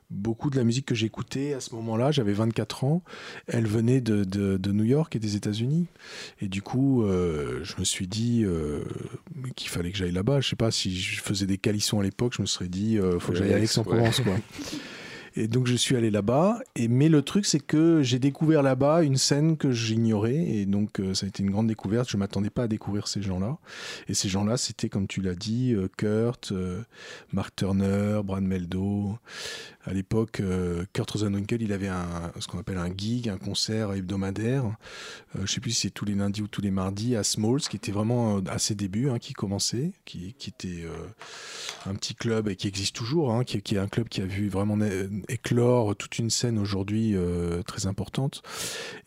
[0.10, 3.03] beaucoup de la musique que j'écoutais à ce moment-là, j'avais 24 ans,
[3.47, 5.86] elle venait de, de- de New York et des États-Unis.
[6.41, 8.84] Et du coup, euh, je me suis dit euh,
[9.55, 10.41] qu'il fallait que j'aille là-bas.
[10.41, 13.20] Je sais pas si je faisais des calissons à l'époque, je me serais dit, euh,
[13.20, 14.22] faut que j'aille à Aix-en-Provence.
[14.22, 14.36] quoi.
[15.36, 16.59] Et donc je suis allé là-bas.
[16.89, 21.13] Mais le truc c'est que j'ai découvert là-bas une scène que j'ignorais et donc euh,
[21.13, 22.09] ça a été une grande découverte.
[22.09, 23.57] Je m'attendais pas à découvrir ces gens-là.
[24.07, 26.82] Et ces gens-là c'était comme tu l'as dit, euh, Kurt, euh,
[27.34, 29.17] Mark Turner, Brad Meldo.
[29.86, 30.41] À l'époque,
[30.93, 31.89] Kurt Rosenwinkel il avait
[32.39, 34.75] ce qu'on appelle un gig, un concert hebdomadaire.
[35.41, 37.77] Je sais plus si c'est tous les lundis ou tous les mardis à Smalls, qui
[37.77, 40.84] était vraiment à ses débuts, hein, qui commençait, qui, était
[41.88, 44.49] un petit club et qui existe toujours, hein, qui, est un club qui a vu
[44.49, 44.77] vraiment
[45.28, 48.41] éclore toute une scène aujourd'hui euh, très importante.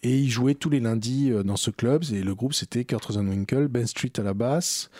[0.02, 2.04] Et il jouait tous les lundis euh, dans ce club.
[2.12, 4.90] Et le groupe, c'était Kurt Rosenwinkel, Ben Street à la basse,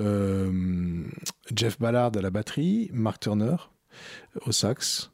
[0.00, 1.04] euh,
[1.54, 3.56] Jeff Ballard à la batterie, Mark Turner
[4.46, 5.10] au sax.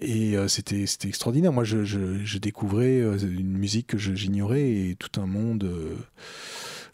[0.00, 1.52] Et c'était c'était extraordinaire.
[1.52, 5.70] Moi, je, je, découvrais une musique que j'ignorais et tout un monde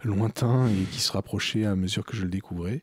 [0.03, 2.83] lointain et qui se rapprochait à mesure que je le découvrais.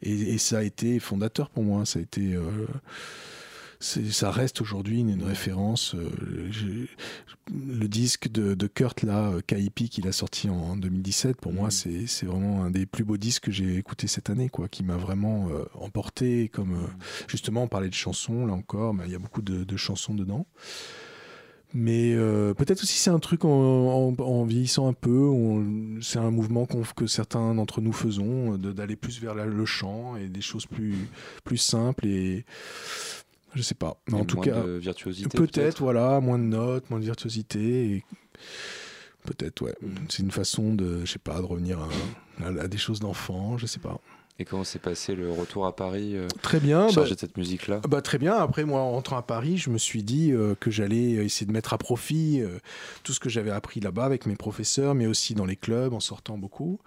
[0.00, 1.84] Et, et ça a été fondateur pour moi.
[1.84, 2.38] Ça a été,
[4.10, 5.94] ça reste aujourd'hui une, une référence.
[5.94, 6.08] Euh,
[7.52, 11.52] le disque de, de Kurt là, euh, Kaipi, qu'il a sorti en, en 2017, pour
[11.52, 14.68] moi, c'est c'est vraiment un des plus beaux disques que j'ai écouté cette année, quoi,
[14.68, 16.48] qui m'a vraiment euh, emporté.
[16.48, 16.86] Comme euh,
[17.28, 20.14] justement, on parlait de chansons là encore, mais il y a beaucoup de, de chansons
[20.14, 20.46] dedans.
[21.76, 25.28] Mais euh, peut-être aussi c'est un truc en, en- en vieillissant un peu,
[26.00, 30.28] c'est un mouvement que certains d'entre nous faisons, d'aller plus vers la- le chant et
[30.28, 30.94] des choses plus,
[31.42, 32.44] plus simples et
[33.54, 34.00] je sais pas.
[34.08, 35.36] Mais en tout moins cas, de virtuosité.
[35.36, 37.90] peut-être voilà, moins de notes, moins de virtuosité.
[37.96, 38.04] et
[39.24, 39.74] Peut-être ouais.
[39.80, 39.88] Mm.
[40.10, 41.88] C'est une façon de, je sais pas, de revenir à,
[42.44, 43.98] à- à des choses d'enfant, je sais pas.
[44.40, 46.86] Et comment s'est passé le retour à Paris euh, Très bien.
[46.86, 47.80] bah- chargé de cette musique-là?
[47.88, 48.34] bah, très bien.
[48.34, 51.52] Après, moi, en rentrant à Paris, je me suis dit euh, que j'allais essayer de
[51.52, 52.58] mettre à profit euh,
[53.04, 56.00] tout ce que j'avais appris là-bas avec mes professeurs, mais aussi dans les clubs, en
[56.00, 56.80] sortant beaucoup.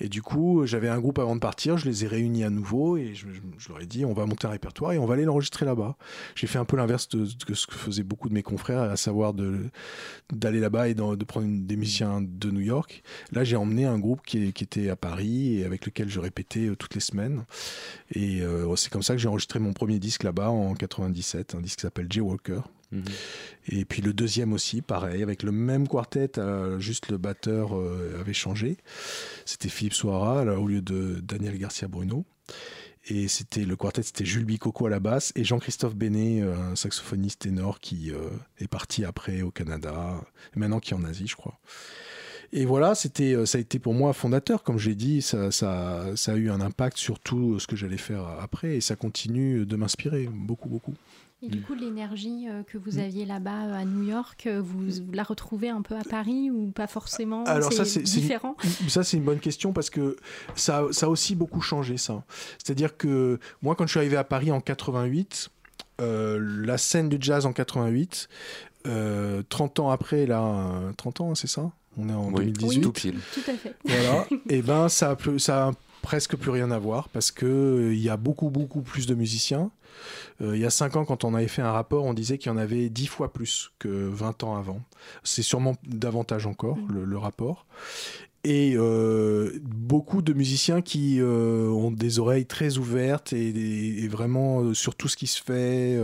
[0.00, 2.96] Et du coup, j'avais un groupe avant de partir, je les ai réunis à nouveau
[2.96, 5.14] et je, je- je leur ai dit on va monter un répertoire et on va
[5.14, 5.96] aller l'enregistrer là-bas.
[6.34, 8.96] J'ai fait un peu l'inverse de, de ce que faisaient beaucoup de mes confrères, à
[8.96, 9.34] savoir
[10.32, 13.02] d'aller là-bas et de prendre une- des musiciens de New York.
[13.32, 16.68] Là, j'ai emmené un groupe qui, qui était à Paris et avec lequel je répétais
[16.68, 17.44] euh, toutes les semaines.
[18.14, 21.60] Et euh, c'est comme ça que j'ai enregistré mon premier disque là-bas en 97, un
[21.60, 22.60] disque qui s'appelle J-Walker.
[22.92, 23.04] Mhm.
[23.68, 28.18] Et puis le deuxième aussi, pareil, avec le même quartet, euh, juste le batteur euh,
[28.20, 28.76] avait changé.
[29.44, 32.24] C'était Philippe Soara là, au lieu de Daniel Garcia Bruno.
[33.08, 37.42] Et c'était le quartet, c'était Jules Bicoco à la basse et Jean-Christophe Bénet, un saxophoniste
[37.42, 40.20] ténor qui euh, est parti après au Canada,
[40.54, 41.60] et maintenant qui est en Asie, je crois.
[42.52, 46.04] Et voilà, c'était, euh, ça a été pour moi fondateur, comme j'ai dit, ça, ça,
[46.16, 49.66] ça a eu un impact sur tout ce que j'allais faire après et ça continue
[49.66, 50.94] de m'inspirer beaucoup, beaucoup.
[51.42, 52.80] Et du coup, l'énergie euh, que Mm.
[52.80, 56.02] vous aviez là-bas euh, à New York, euh, vous, vous la retrouvez un peu à
[56.02, 57.44] Paris ou pas forcément?
[57.44, 58.56] Alors ça, C'est une- différent?
[58.88, 60.16] Ça, c'est une bonne question parce que
[60.54, 62.24] ça, ça a aussi beaucoup changé, ça.
[62.58, 65.50] C'est-à-dire que moi, quand je suis arrivé à Paris en 88,
[66.00, 68.28] euh, la scène du jazz en 88,
[68.86, 71.70] euh, 30 ans après, là, euh, 30 ans, c'est ça?
[71.96, 72.80] On est en Oui, 2018.
[72.82, 73.18] tout pile.
[73.34, 73.74] Tout à fait.
[73.84, 74.26] Voilà.
[74.48, 75.72] et ben, ça a, plus- ça a
[76.02, 79.14] presque plus rien à voir parce que euh, il y a beaucoup, beaucoup plus de
[79.14, 79.70] musiciens.
[80.42, 82.52] Euh, il y a 5 ans, quand on avait fait un rapport, on disait qu'il
[82.52, 84.80] y en avait 10 fois plus que 20 ans avant.
[85.24, 87.64] C'est sûrement davantage encore, le, le rapport.
[88.48, 94.72] Et euh, beaucoup de musiciens qui euh, ont des oreilles très ouvertes et, vraiment euh,
[94.72, 95.98] sur tout ce qui se fait,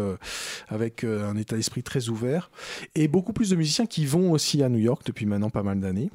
[0.66, 2.50] avec un état d'esprit très ouvert.
[2.96, 5.78] Et beaucoup plus de musiciens qui vont aussi à New York depuis maintenant pas mal
[5.78, 6.10] d'années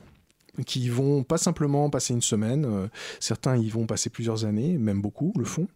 [0.66, 2.88] qui vont pas simplement passer une semaine, euh,
[3.20, 5.68] certains y vont passer plusieurs années, même beaucoup le font.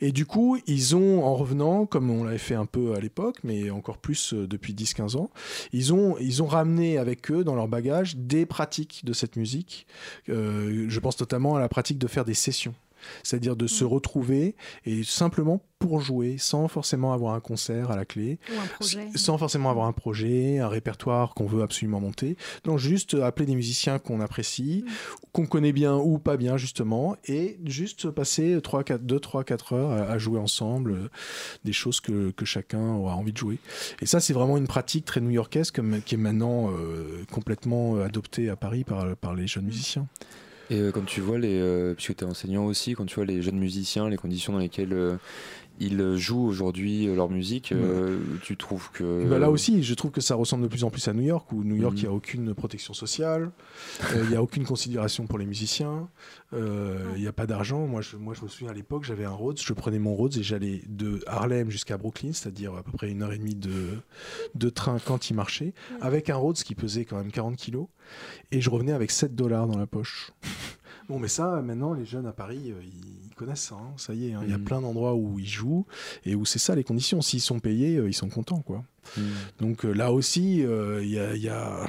[0.00, 3.38] Et du coup, ils ont, en revenant, comme on l'avait fait un peu à l'époque,
[3.44, 5.30] mais encore plus euh, depuis 10-15 ans,
[5.72, 9.86] ils ont, ils ont ramené avec eux dans leur bagage des pratiques de cette musique.
[10.28, 12.74] Euh, je pense notamment à la pratique de faire des sessions.
[13.22, 18.06] C'est-à-dire de se retrouver et simplement pour jouer, sans forcément avoir un concert à la
[18.06, 19.08] clé, Ou un projet.
[19.14, 22.36] sans forcément avoir un projet, un répertoire qu'on veut absolument monter.
[22.64, 24.84] Non, juste appeler des musiciens qu'on apprécie,
[25.32, 29.72] qu'on connaît bien ou pas bien justement, et juste passer 3, 4, 2, 3, 4
[29.74, 31.08] heures à, à jouer ensemble euh,
[31.64, 33.58] des choses que, que chacun aura envie de jouer.
[34.00, 38.56] Et ça, c'est vraiment une pratique très new-yorkaise qui est maintenant euh, complètement adoptée à
[38.56, 40.06] Paris par, par les jeunes musiciens.
[40.70, 43.24] Et euh, quand tu vois les, euh, puisque tu es enseignant aussi, quand tu vois
[43.24, 45.16] les jeunes musiciens, les conditions dans lesquelles euh,
[45.78, 50.10] ils jouent aujourd'hui euh, leur musique, euh, tu trouves que Bah là aussi, je trouve
[50.10, 52.08] que ça ressemble de plus en plus à New York, où New York, il Mhm.
[52.08, 53.50] n'y a aucune protection sociale,
[54.14, 56.08] euh, il n'y a aucune considération pour les musiciens,
[56.54, 57.86] euh, il n'y a pas d'argent.
[57.86, 60.36] Moi je, moi, je me souviens à l'époque, j'avais un Rhodes, je prenais mon Rhodes
[60.36, 63.98] et j'allais de Harlem jusqu'à Brooklyn, c'est-à-dire à peu près une heure et demie de,
[64.54, 67.86] de train quand il marchait, avec un Rhodes qui pesait quand même 40 kilos,
[68.52, 70.30] et je revenais avec 7 dollars dans la poche.
[71.08, 73.76] Bon, mais ça, maintenant, les jeunes à Paris, euh, ils connaissent ça.
[73.76, 74.64] hein, ça y est, hein, il y a Mhm.
[74.64, 75.86] plein d'endroits où ils jouent
[76.24, 77.20] et où c'est ça les conditions.
[77.22, 78.82] S'ils sont payés, euh, ils sont contents, quoi.
[79.16, 79.20] Hmm.
[79.60, 81.86] Donc euh, là aussi, il y, a, il y a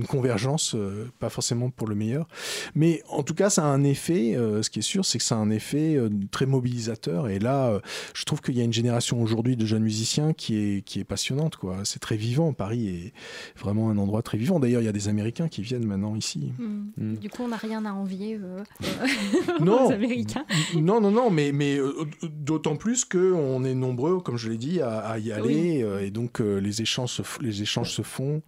[0.00, 2.26] une convergence, euh, pas forcément pour le meilleur.
[2.74, 5.24] Mais en tout cas, ça a un effet, euh, ce qui est sûr, c'est que
[5.24, 7.28] ça a un effet euh, très mobilisateur.
[7.28, 7.80] Et là, euh,
[8.14, 11.04] je trouve qu'il y a une génération aujourd'hui de jeunes musiciens qui est, qui est
[11.04, 11.56] passionnante.
[11.56, 11.76] quoi.
[11.84, 12.52] C'est très vivant.
[12.52, 13.12] Paris est
[13.58, 14.58] vraiment un endroit très vivant.
[14.60, 16.52] D'ailleurs, il y a des Américains qui viennent maintenant ici.
[16.58, 16.88] Hmm.
[16.96, 17.16] Mm.
[17.16, 18.62] Du coup, on n'a rien à envier euh,
[19.60, 19.86] Non.
[19.88, 20.44] aux Américains.
[20.76, 21.92] Non, non, non, mais, mais euh,
[22.22, 25.82] d'autant plus qu'on est nombreux, comme je l'ai dit, à, à y aller.
[25.82, 28.42] euh, et donc, euh, les, échanges se, les échanges se font.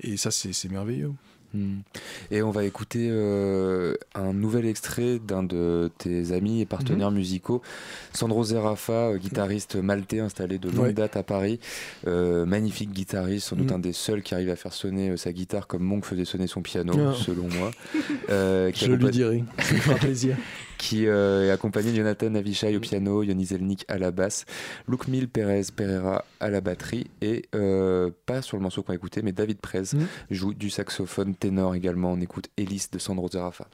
[0.00, 1.12] Et ça, c'est c'est merveilleux.
[1.54, 1.80] Hmm.
[2.30, 7.18] Et on va écouter euh, un nouvel extrait d'un de tes amis et partenaires Mhm.
[7.18, 7.60] musicaux,
[8.14, 10.92] Sandro Zerafa, euh, guitariste maltais installé de longue Ouais.
[10.94, 11.60] date à Paris,
[12.06, 13.76] Euh, magnifique guitariste, sans doute Mhm.
[13.76, 16.46] un des seuls qui arrive à faire sonner euh, sa guitare comme Monk faisait sonner
[16.46, 17.14] son piano, Ah.
[17.22, 17.70] selon moi.
[18.30, 19.44] Je lui dirai.
[19.58, 20.36] Ça me fera plaisir.
[20.82, 24.46] qui euh, est accompagné de Jonathan Avishai au piano, Yoni Zelnik à la basse,
[24.88, 28.96] Luke Mil Perez Pereira à la batterie et euh, pas sur le morceau qu'on a
[28.96, 30.06] écouté, mais David Prez Mhm.
[30.32, 32.10] joue du saxophone ténor également.
[32.10, 33.68] On écoute Hélice de Sandro Zerafa.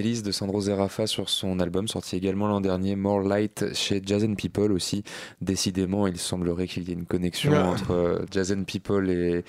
[0.00, 4.24] Elise de Sandro Zerafa sur son album sorti également l'an dernier, More Light chez Jazz
[4.24, 5.04] and People aussi.
[5.40, 7.58] Décidément, il semblerait qu'il y ait une connexion Ouais.
[7.58, 9.44] entre euh, Jazz and People et,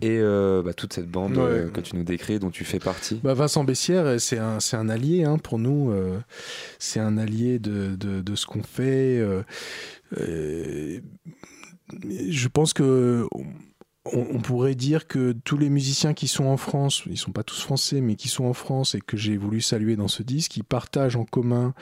[0.00, 1.42] et euh, bah, toute cette bande Ouais.
[1.42, 3.20] euh, que tu nous décris, dont tu fais partie.
[3.22, 5.90] Bah, Vincent Bessière, c'est un, un allié hein, pour nous.
[5.92, 6.18] euh,
[6.78, 9.22] c'est un allié de, de, de ce qu'on fait.
[12.00, 13.26] je pense que
[14.04, 17.60] on, pourrait dire que tous les musiciens qui sont en France, ils sont pas tous
[17.60, 20.64] français, mais qui sont en France et que j'ai voulu saluer dans ce disque, ils
[20.64, 21.72] partagent en commun,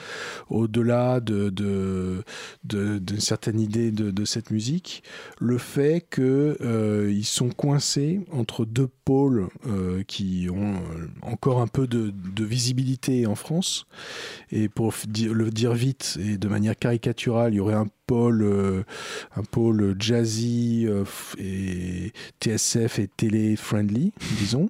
[0.51, 2.23] au-delà de, de,
[2.65, 5.03] de- d'une certaine idée de, de cette musique,
[5.39, 11.87] le fait qu'ils sont coincés entre deux pôles euh, qui ont euh, encore un peu
[11.87, 13.87] de, de visibilité en France.
[14.51, 18.83] Et pour le dire vite et de manière caricaturale, il y aurait un pôle, euh,
[19.37, 21.05] un pôle jazzy euh,
[21.39, 24.69] et TSF et télé-friendly, disons.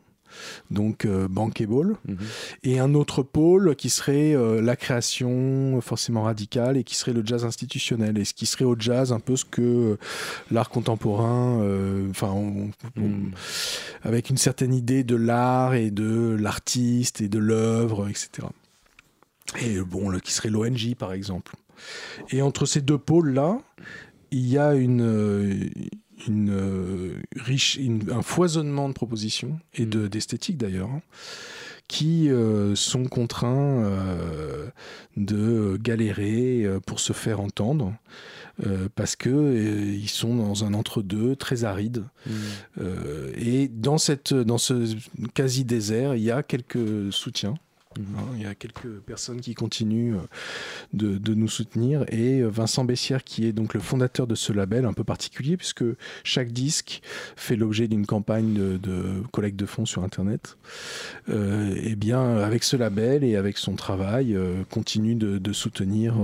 [0.70, 2.16] Donc euh, bankable Mhm.
[2.62, 7.22] et un autre pôle qui serait euh, la création forcément radicale et qui serait le
[7.26, 9.98] jazz institutionnel et ce qui serait au jazz un peu ce que euh,
[10.52, 11.58] l'art contemporain
[12.10, 12.32] enfin
[12.96, 13.32] Mm.
[14.02, 18.46] avec une certaine idée de l'art et de l'artiste et de l'œuvre etc
[19.60, 21.54] et bon le, qui serait l'ONG par exemple
[22.30, 23.58] et entre ces deux pôles là
[24.30, 25.68] il y a une euh,
[26.28, 30.90] une euh, riche une- un foisonnement de propositions et de d'esthétique d'ailleurs
[31.88, 34.68] qui euh, sont contraints euh,
[35.16, 37.92] de galérer pour se faire entendre
[38.64, 42.04] euh, parce que ils sont dans un entre-deux très aride.
[42.26, 42.32] Mm.
[43.36, 44.94] Et dans cette dans ce
[45.34, 47.54] quasi désert il y a quelques soutiens
[48.36, 53.24] il y a quelques personnes qui continuent euh, de, nous soutenir et euh, Vincent Bessière
[53.24, 55.84] qui est donc le fondateur de ce label un peu particulier puisque
[56.22, 57.02] chaque disque
[57.34, 60.56] fait l'objet d'une campagne de, collecte de fonds sur internet.
[61.30, 66.14] Euh, bien avec ce label et avec son travail euh, continue de, soutenir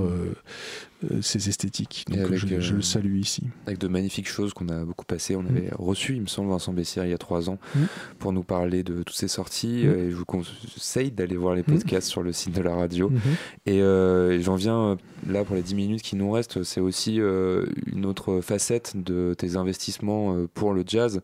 [1.12, 4.52] euh, ces esthétiques donc avec, je, euh, je le salue ici avec de magnifiques choses
[4.52, 5.36] qu'on a beaucoup passées.
[5.36, 5.46] On Mm.
[5.56, 7.78] avait reçu, il me semble, Vincent Bessière il y a trois ans Mm.
[8.18, 9.82] pour nous parler de toutes ces sorties.
[9.84, 9.88] Mm.
[9.88, 13.10] Euh, Et je vous conseille d'aller voir les podcasts sur le site de la radio.
[13.10, 13.20] Mhm.
[13.66, 14.96] Et, euh, et j'en viens euh,
[15.28, 16.62] là pour les 10 minutes qui nous restent.
[16.62, 21.20] C'est aussi euh, une autre facette de tes investissements euh, pour le jazz.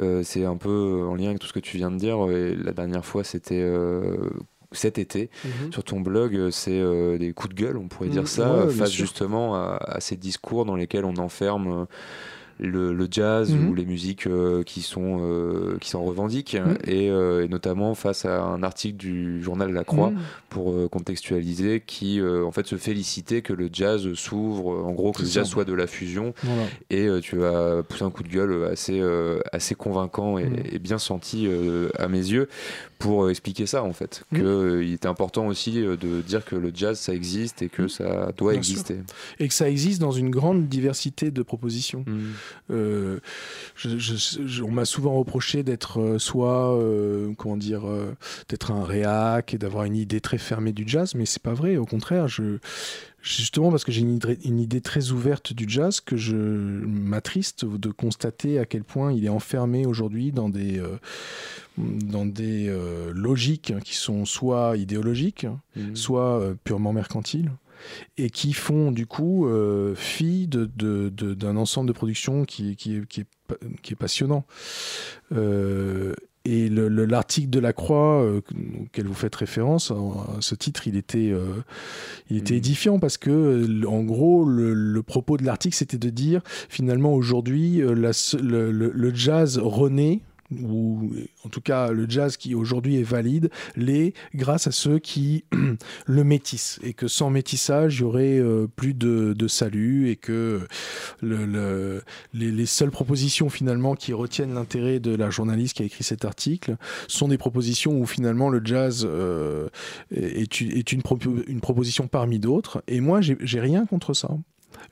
[0.00, 2.30] Euh, c'est un peu en lien avec tout ce que tu viens de dire.
[2.30, 3.62] Et la dernière fois, c'était.
[4.74, 5.72] Cet été, Mhm.
[5.72, 8.50] sur ton blog, euh, c'est euh, des coups de gueule, on pourrait dire Mm, ça,
[8.52, 11.86] ouais, euh, face justement à, à ces discours dans lesquels on enferme
[12.60, 13.68] le, le jazz Mhm.
[13.70, 16.76] ou les musiques euh, qui sont euh, qui s'en revendiquent Mhm.
[16.86, 20.18] et, euh, et notamment face à un article du journal La Croix Mhm.
[20.50, 25.28] pour contextualiser qui en fait se félicitait que le jazz s'ouvre en gros que le
[25.28, 26.62] jazz soit de la fusion Voilà.
[26.90, 29.02] et tu as poussé un coup de gueule assez
[29.52, 30.56] assez convaincant et, Mhm.
[30.72, 31.48] et bien senti
[31.98, 32.48] à mes yeux
[33.02, 34.38] pour euh, expliquer ça en fait Mhm.
[34.40, 37.68] que euh, il était important aussi euh, de dire que le jazz ça existe et
[37.68, 37.88] que Mhm.
[37.88, 38.72] ça doit Bien sûr.
[38.72, 38.96] exister
[39.38, 42.22] et que ça existe dans une grande diversité de propositions Mhm.
[42.70, 43.18] Euh,
[43.76, 47.82] je- je- je- on m'a souvent reproché d'être soit, euh, comment dire,
[48.48, 51.76] d'être un réac et d'avoir une idée très fermée du jazz, mais c'est pas vrai.
[51.76, 52.58] Au contraire, je,
[53.22, 57.64] justement parce que j'ai une, idée- une idée très ouverte du jazz, que je m'attriste
[57.64, 60.96] de constater à quel point il est enfermé aujourd'hui dans des, euh,
[61.78, 65.46] dans des euh, logiques qui sont soit idéologiques,
[65.76, 65.96] Mhm.
[65.96, 67.50] soit euh, purement mercantiles
[68.16, 72.76] et qui font du coup euh, fi de- de- de- d'un ensemble de productions qui,
[72.76, 74.44] qui, est, qui, est, pa- qui est passionnant.
[75.32, 76.14] Euh,
[76.44, 78.40] et le- le- l'article de la Croix euh,
[78.82, 81.62] auquel vous faites référence, en- ce titre, il était, euh,
[82.30, 82.58] il était Mhm.
[82.58, 87.14] édifiant parce que, euh, en gros, le, le propos de l'article, c'était de dire finalement
[87.14, 90.20] aujourd'hui, le- le jazz renaît
[90.62, 91.12] ou
[91.44, 95.44] en tout cas le jazz qui aujourd'hui est valide, l'est grâce à ceux qui
[96.06, 100.16] le métissent et que sans métissage, il y aurait euh, plus de, de salut et
[100.16, 100.60] que
[101.20, 102.02] le- le-
[102.34, 106.24] les, les seules propositions finalement qui retiennent l'intérêt de la journaliste qui a écrit cet
[106.24, 106.76] article
[107.08, 109.68] sont des propositions où finalement le jazz euh,
[110.14, 114.30] est, une- une, propo- une proposition parmi d'autres et moi j'ai rien contre ça.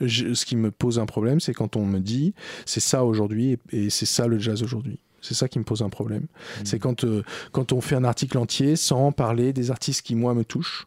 [0.06, 2.32] Ce qui me pose un problème, c'est quand on me dit
[2.64, 4.98] c'est ça aujourd'hui et c'est ça le jazz aujourd'hui.
[5.20, 6.26] C'est ça qui me pose un problème.
[6.64, 10.34] C'est quand, euh, quand on fait un article entier sans parler des artistes qui, moi,
[10.34, 10.86] me touchent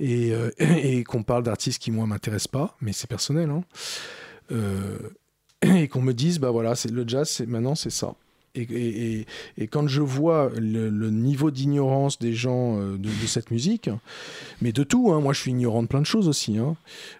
[0.00, 3.50] et, euh, et qu'on parle d'artistes qui, moi, m'intéressent pas, mais c'est personnel.
[3.50, 3.62] hein.
[4.52, 4.98] Euh,
[5.62, 8.14] et qu'on me dise, bah voilà, c'est le jazz, c'est maintenant, c'est ça.
[8.56, 9.26] Et,
[9.70, 13.90] quand je vois le, niveau d'ignorance des gens euh, de, cette musique,
[14.60, 16.76] mais de tout, hein, moi je suis ignorant de plein de choses aussi, hein,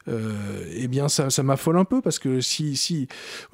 [0.09, 3.09] euh, eh bien ça, m'affole un peu parce que si,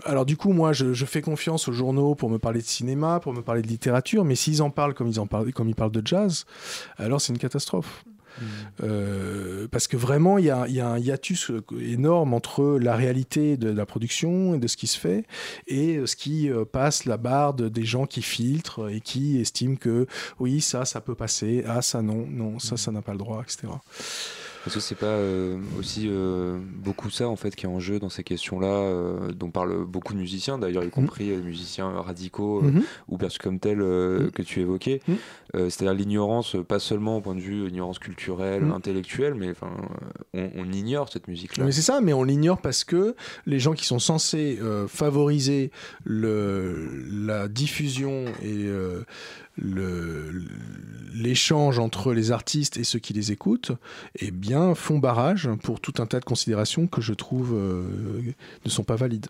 [0.04, 3.20] alors du coup moi je, je fais confiance aux journaux pour me parler de cinéma,
[3.20, 5.74] pour me parler de littérature, mais s'ils en parlent comme ils en parlent, comme ils
[5.74, 6.44] parlent de jazz,
[6.96, 8.04] alors c'est une catastrophe.
[8.82, 12.96] Euh, parce que vraiment, il y a, il y a un hiatus énorme entre la
[12.96, 15.24] réalité de la production et de ce qui se fait
[15.66, 19.76] et ce qui euh, passe la barre de- des gens qui filtrent et qui estiment
[19.76, 20.06] que
[20.40, 23.42] oui, ça, ça peut passer, ah, ça non, non, ça, ça n'a pas le droit,
[23.42, 23.68] etc.
[24.66, 27.98] Est-ce que c'est pas euh, aussi euh, beaucoup ça en fait qui est en jeu
[27.98, 32.62] dans ces questions-là, euh, dont parlent beaucoup de musiciens, d'ailleurs y compris les musiciens radicaux
[32.62, 32.82] Mhm.
[33.08, 35.00] ou perçus comme tels euh, que tu évoquais.
[35.54, 39.70] Euh, C'est-à-dire l'ignorance, pas seulement au point de vue ignorance culturelle, intellectuelle, mais enfin,
[40.34, 41.64] on, on ignore cette musique-là.
[41.64, 44.58] Mais c'est ça, mais on l'ignore parce que les gens qui sont censés
[44.88, 45.70] favoriser
[46.04, 48.68] le, la diffusion et
[49.58, 53.72] l'échange entre les artistes et ceux qui les écoutent,
[54.18, 58.22] eh bien, font barrage pour tout un tas de considérations que je trouve euh,
[58.64, 59.26] ne sont pas valides.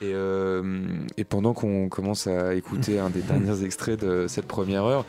[0.00, 0.86] Et, euh,
[1.16, 5.04] et pendant qu'on commence à écouter un des derniers extraits de cette première heure,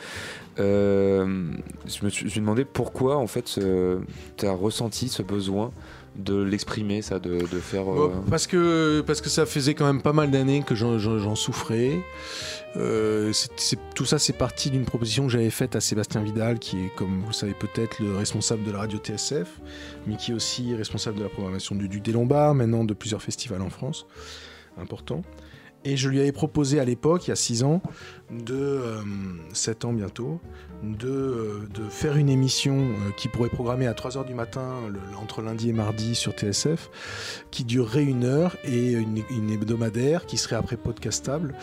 [0.60, 1.52] euh,
[1.86, 3.60] je me suis, je me suis demandé pourquoi en fait
[4.38, 5.72] tu as ressenti ce besoin
[6.20, 7.82] de l'exprimer, ça, de, de faire.
[7.92, 11.36] euh, Bon, parce, que, parce que ça faisait quand même pas mal d'années que j'en-
[11.36, 12.00] souffrais.
[12.78, 13.32] Euh,
[13.96, 17.22] tout ça, c'est parti d'une proposition que j'avais faite à Sébastien Vidal, qui est, comme
[17.22, 19.48] vous le savez peut-être, le responsable de la radio TSF,
[20.08, 23.22] mais qui est aussi responsable de la programmation du Duc des Lombards, maintenant de plusieurs
[23.22, 24.06] festivals en France,
[24.78, 25.24] importants.
[25.86, 27.82] Et je lui avais proposé à l'époque, il y a 6 ans,
[28.30, 28.82] de
[29.54, 30.42] 7 ans bientôt,
[30.84, 35.00] de, euh, de faire une émission euh, qui pourrait programmer à 3h du matin le-
[35.22, 36.90] entre lundi et mardi sur TSF,
[37.52, 41.56] qui durerait une heure et une, une hebdomadaire qui serait après podcastable,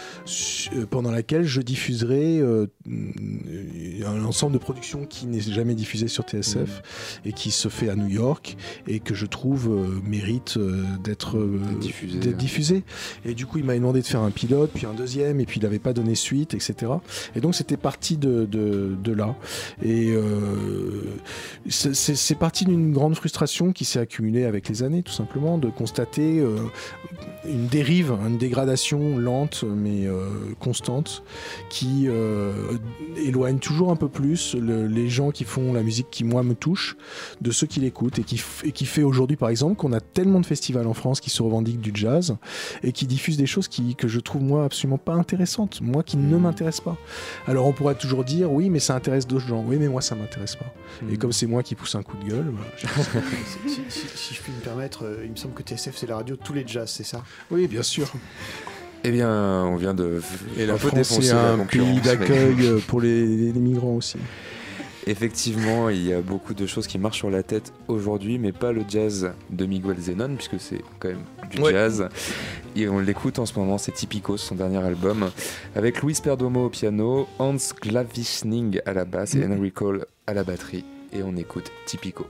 [0.74, 6.08] euh, pendant laquelle je diffuserai euh, mm, un ensemble de productions qui n'est jamais diffusé
[6.08, 8.56] sur TSF et qui se fait à New York
[8.86, 11.58] et que je trouve euh, mérite euh, d'être euh,
[12.32, 12.84] diffusé.
[13.24, 15.58] Et du coup, il m'a demandé de faire un pilote, puis un deuxième, et puis
[15.60, 16.92] il n'avait pas donné suite, etc.
[17.34, 19.34] Et donc, c'était parti de, de, de là.
[19.82, 20.22] Et euh,
[21.68, 25.58] c'est- c'est c'est parti d'une grande frustration qui s'est accumulée avec les années, tout simplement,
[25.58, 26.56] de constater euh,
[27.48, 30.28] une dérive, une dégradation lente, mais euh,
[30.58, 31.22] constante,
[31.70, 32.08] qui
[33.24, 36.54] éloigne toujours un peu plus le- les gens qui font la musique qui, moi, me
[36.54, 36.96] touche,
[37.40, 40.40] de ceux qui l'écoutent, et qui, et qui fait aujourd'hui, par exemple, qu'on a tellement
[40.40, 42.36] de festivals en France qui se revendiquent du jazz,
[42.82, 46.16] et qui diffusent des choses qui, que je trouve, moi, absolument pas intéressantes, moi, qui
[46.16, 46.96] ne m'intéressent pas.
[47.46, 49.62] Alors, on pourrait toujours dire, oui, mais ça intéresse d'autres gens.
[49.66, 50.66] Oui, mais moi, ça m'intéresse pas.
[51.10, 52.46] Et comme c'est moi qui pousse un coup de gueule,
[52.78, 52.86] j'ai-
[53.68, 56.16] si, si- si je puis me permettre, euh, il me semble que TSF c'est la
[56.16, 57.22] radio de tous les jazz, c'est ça?
[57.50, 58.10] Oui, bien sûr.
[59.04, 59.30] Eh bien,
[59.64, 60.20] on vient de.
[60.56, 63.24] Et un la peu France défoncer est la un pays d'accueil mais- euh, pour les,
[63.52, 64.18] les migrants aussi.
[65.08, 68.72] Effectivement, il y a beaucoup de choses qui marchent sur la tête aujourd'hui, mais pas
[68.72, 71.70] le jazz de Miguel Zenon, puisque c'est quand même du Ouais.
[71.72, 72.08] jazz.
[72.74, 75.30] Et on l'écoute en ce moment, c'est Typico, son dernier album,
[75.76, 79.52] avec Luis Perdomo au piano, Hans Glavisning à la basse et Mhm.
[79.58, 80.84] Henry Cole à la batterie.
[81.12, 82.26] Et on écoute Typico.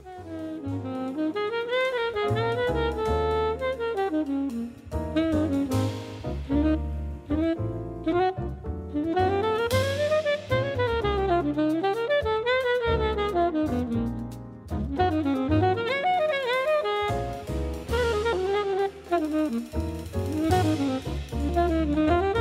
[19.49, 19.73] Thank
[21.97, 22.36] you.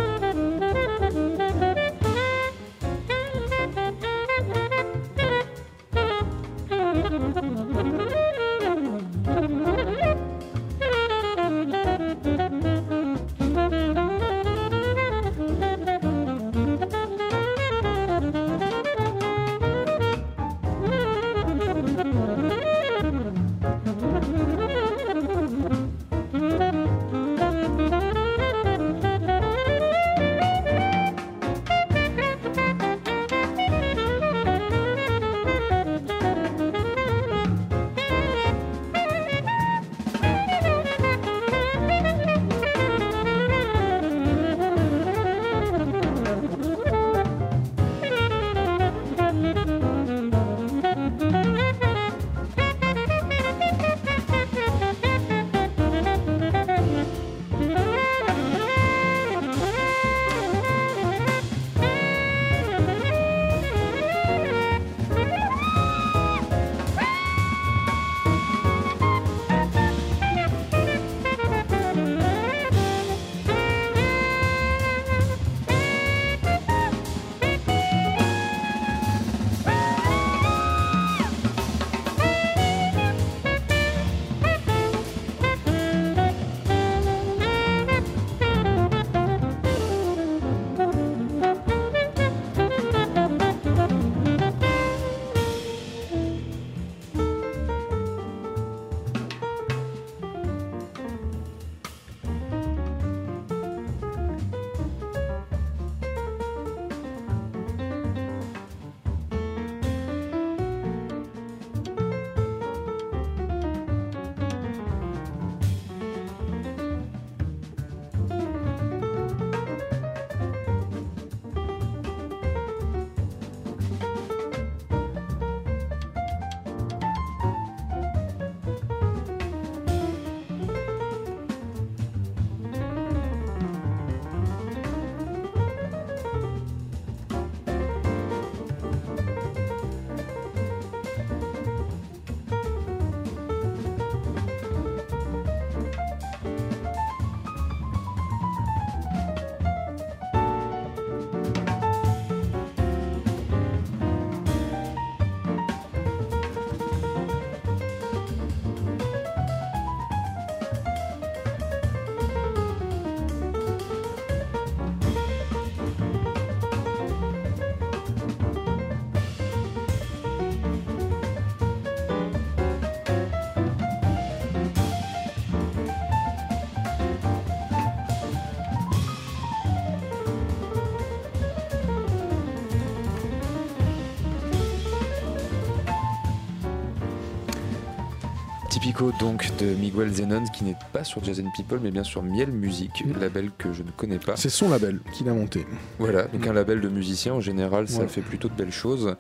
[188.87, 192.23] Typico donc de Miguel Zenon qui n'est pas sur Jazz and People mais bien sur
[192.23, 193.19] Miel Music, Mm.
[193.21, 194.37] label que je ne connais pas.
[194.37, 195.67] C'est son label qu'il a monté.
[195.99, 199.17] Voilà, donc un label de musiciens en général, ça fait plutôt de belles choses.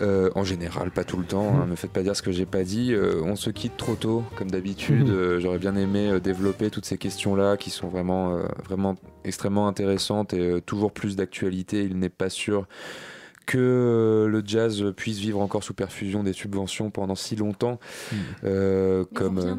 [0.00, 1.60] Euh, en général, pas tout le temps, Mm.
[1.60, 2.94] hein, me faites pas dire ce que j'ai pas dit.
[2.94, 5.10] Euh, on se quitte trop tôt, comme d'habitude.
[5.10, 10.62] Euh, J'aurais bien aimé développer toutes ces questions-là qui sont vraiment, vraiment extrêmement intéressantes et
[10.64, 11.84] toujours plus d'actualité.
[11.84, 12.66] Il n'est pas sûr
[13.46, 17.78] que le jazz puisse vivre encore sous perfusion des subventions pendant si longtemps,
[18.12, 18.16] Mm.
[18.44, 19.54] euh, Mais comme euh.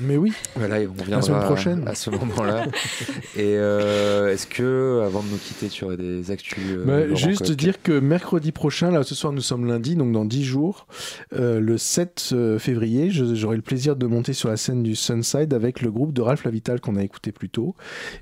[0.00, 1.86] Mais oui, voilà, on reviendra semaine prochaine.
[1.86, 2.66] à ce moment-là.
[3.36, 7.46] et euh, est-ce que, avant de nous quitter, tu aurais des actus euh, Bah, juste
[7.46, 10.88] Coq dire que mercredi prochain, là ce soir nous sommes lundi, donc dans 10 jours,
[11.32, 15.54] euh, le 7 euh, février, j'aurai le plaisir de monter sur la scène du Sunside
[15.54, 17.76] avec le groupe de Ralph Lavital qu'on a écouté plus tôt,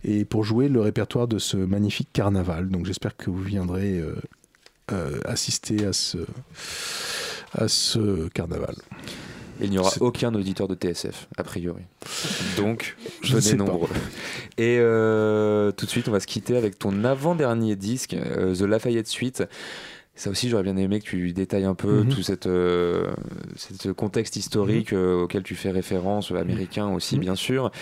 [0.05, 2.69] et pour jouer le répertoire de ce magnifique carnaval.
[2.69, 4.15] Donc j'espère que vous viendrez euh,
[4.93, 6.19] euh, assister à ce,
[7.53, 8.75] à ce carnaval.
[9.61, 11.83] Il n'y aura aucun auditeur de TSF, a priori.
[12.57, 13.65] Donc, Je venez pas.
[13.65, 13.89] nombreux.
[14.59, 18.63] Et euh, tout de suite, on va se quitter avec ton avant-dernier disque, euh, The
[18.63, 19.45] Lafayette Suite.
[20.23, 22.09] Ça aussi, j'aurais bien aimé que tu détailles un peu Mhm.
[22.11, 23.11] tout cette, euh,
[23.57, 27.21] ce contexte historique euh, auquel tu fais référence, euh, américain aussi, Mhm.
[27.23, 27.73] bien sûr.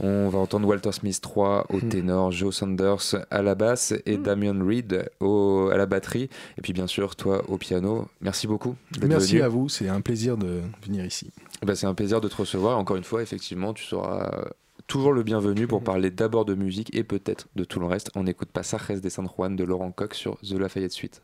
[0.00, 1.88] On va entendre Walter Smith 3 au Mhm.
[1.90, 6.30] ténor, Joe Sanders à la basse et Damien Reed au, à la batterie.
[6.56, 8.08] Et puis, bien sûr, toi au piano.
[8.22, 8.74] Merci beaucoup.
[9.06, 9.42] Merci venu.
[9.42, 11.30] à vous, c'est un plaisir de venir ici.
[11.62, 12.78] Eh ben, c'est un plaisir de te recevoir.
[12.78, 14.46] Encore une fois, effectivement, tu seras
[14.92, 18.10] toujours le bienvenu pour parler d'abord de musique et peut-être de tout le reste.
[18.14, 21.22] On n'écoute pas Sarres de San Juan de Laurent Coq sur The Lafayette Suite.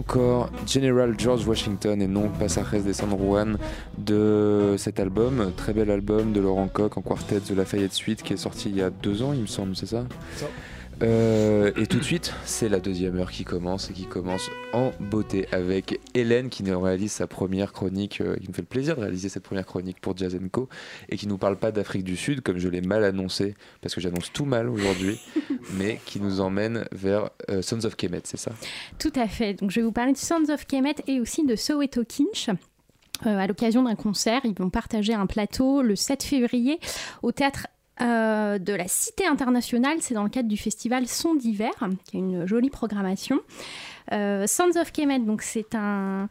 [0.00, 3.58] Encore General George Washington et non Pasajes de San Juan
[3.98, 8.32] de cet album, très bel album de Laurent Coq en quartet de Lafayette Suite qui
[8.32, 10.06] est sorti il y a deux ans, il me semble, c'est ça?
[10.36, 10.46] Ça.
[11.02, 14.59] Euh, et tout de suite, c'est la deuxième heure qui commence et qui commence en
[15.10, 18.96] beauté avec Hélène qui nous réalise sa première chronique, euh, qui nous fait le plaisir
[18.96, 20.68] de réaliser cette première chronique pour Jazz Co
[21.08, 24.00] et qui nous parle pas d'Afrique du Sud comme je l'ai mal annoncé parce que
[24.00, 25.18] j'annonce tout mal aujourd'hui,
[25.74, 28.52] mais qui nous emmène vers euh, Sons of Kemet, c'est ça?
[28.98, 29.54] Tout à fait.
[29.54, 32.48] Donc, je vais vous parler de Sons of Kemet et aussi de Soweto Kinch.
[33.26, 36.78] Euh, à l'occasion d'un concert, ils vont partager un plateau le 7 février
[37.22, 37.66] au théâtre
[38.00, 39.98] euh, de la Cité internationale.
[40.00, 41.72] C'est dans le cadre du festival Son d'hiver,
[42.06, 43.40] qui a une jolie programmation.
[44.12, 46.28] Euh, Sons of Kemet, donc c'est un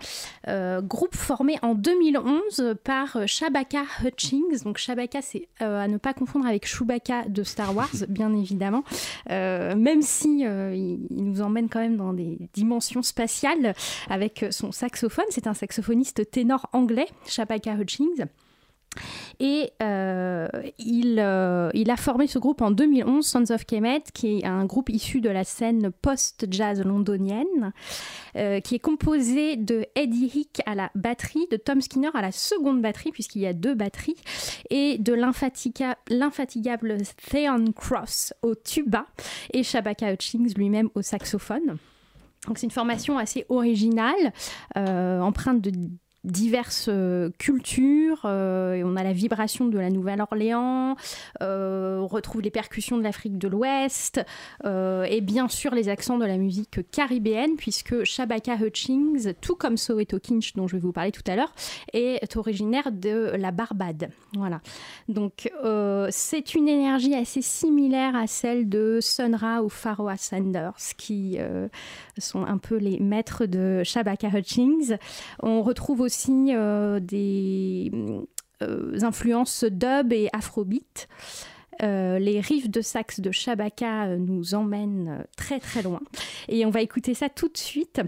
[0.48, 4.64] euh, groupe formé en 2011 par Shabaka Hutchings.
[4.64, 8.84] Donc Shabaka, c'est euh, à ne pas confondre avec Chewbacca de Star Wars, bien évidemment.
[9.30, 13.74] Euh, même si euh, il, il nous emmène quand même dans des dimensions spatiales
[14.10, 15.26] avec son saxophone.
[15.30, 18.26] C'est un saxophoniste ténor anglais, Shabaka Hutchings.
[19.40, 24.40] Et euh, il, euh, il a formé ce groupe en 2011, Sons of Kemet, qui
[24.40, 27.72] est un groupe issu de la scène post-jazz londonienne,
[28.36, 32.32] euh, qui est composé de Eddie Hick à la batterie, de Tom Skinner à la
[32.32, 34.18] seconde batterie, puisqu'il y a deux batteries,
[34.70, 36.98] et de l'infatiga- l'infatigable
[37.32, 39.06] Theon Cross au tuba,
[39.54, 41.78] et Shabaka Hutchings lui-même au saxophone.
[42.48, 44.34] Donc c'est une formation assez originale,
[44.76, 45.72] empreinte de
[46.24, 48.22] diverses euh, cultures.
[48.26, 50.96] euh, on a la vibration de la Nouvelle-Orléans,
[51.42, 54.22] euh, on retrouve les percussions de l'Afrique de l'Ouest,
[54.66, 60.20] et bien sûr les accents de la musique caribéenne, puisque Shabaka Hutchings, tout comme Soweto
[60.20, 61.54] Kinch, dont je vais vous parler tout à l'heure,
[61.94, 64.12] est originaire de la Barbade.
[64.36, 64.62] Voilà.
[65.08, 65.52] Donc
[66.10, 71.38] c'est une énergie assez similaire à celle de Sun Ra ou Pharaoh Sanders, qui
[72.18, 74.98] sont un peu les maîtres de Shabaka Hutchings.
[75.42, 76.09] On retrouve aussi
[76.49, 77.91] euh, des
[78.62, 81.07] euh, influences dub et afrobeat.
[81.82, 86.01] Euh, les riffs de sax de Shabaka nous emmènent très très loin.
[86.49, 88.01] Et on va écouter ça tout de suite.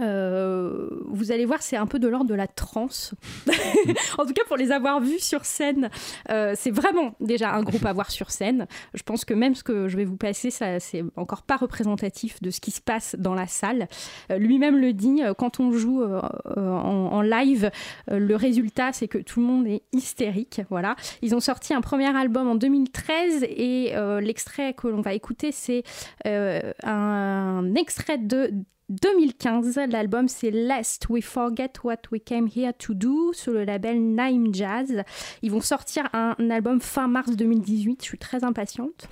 [0.00, 3.14] Euh, vous allez voir, c'est un peu de l'ordre de la trance.
[4.18, 5.90] en tout cas, pour les avoir vus sur scène,
[6.30, 8.66] euh, c'est vraiment déjà un groupe à voir sur scène.
[8.94, 12.42] Je pense que même ce que je vais vous passer, ça, c'est encore pas représentatif
[12.42, 13.88] de ce qui se passe dans la salle.
[14.30, 17.70] Euh, Lui-même le dit, quand on joue en, en live,
[18.08, 20.62] le résultat, c'est que tout le monde est hystérique.
[20.68, 20.96] Voilà.
[21.22, 25.84] Ils ont sorti un premier album en 2013 et l'extrait que l'on va écouter, c'est
[26.24, 28.50] un extrait de
[28.88, 29.78] 2015.
[29.88, 34.54] L'album, c'est Lest We Forget What We Came Here to Do sur le label Nime
[34.54, 35.02] Jazz.
[35.42, 38.00] Ils vont sortir un, album fin mars 2018.
[38.02, 39.08] Je suis très impatiente.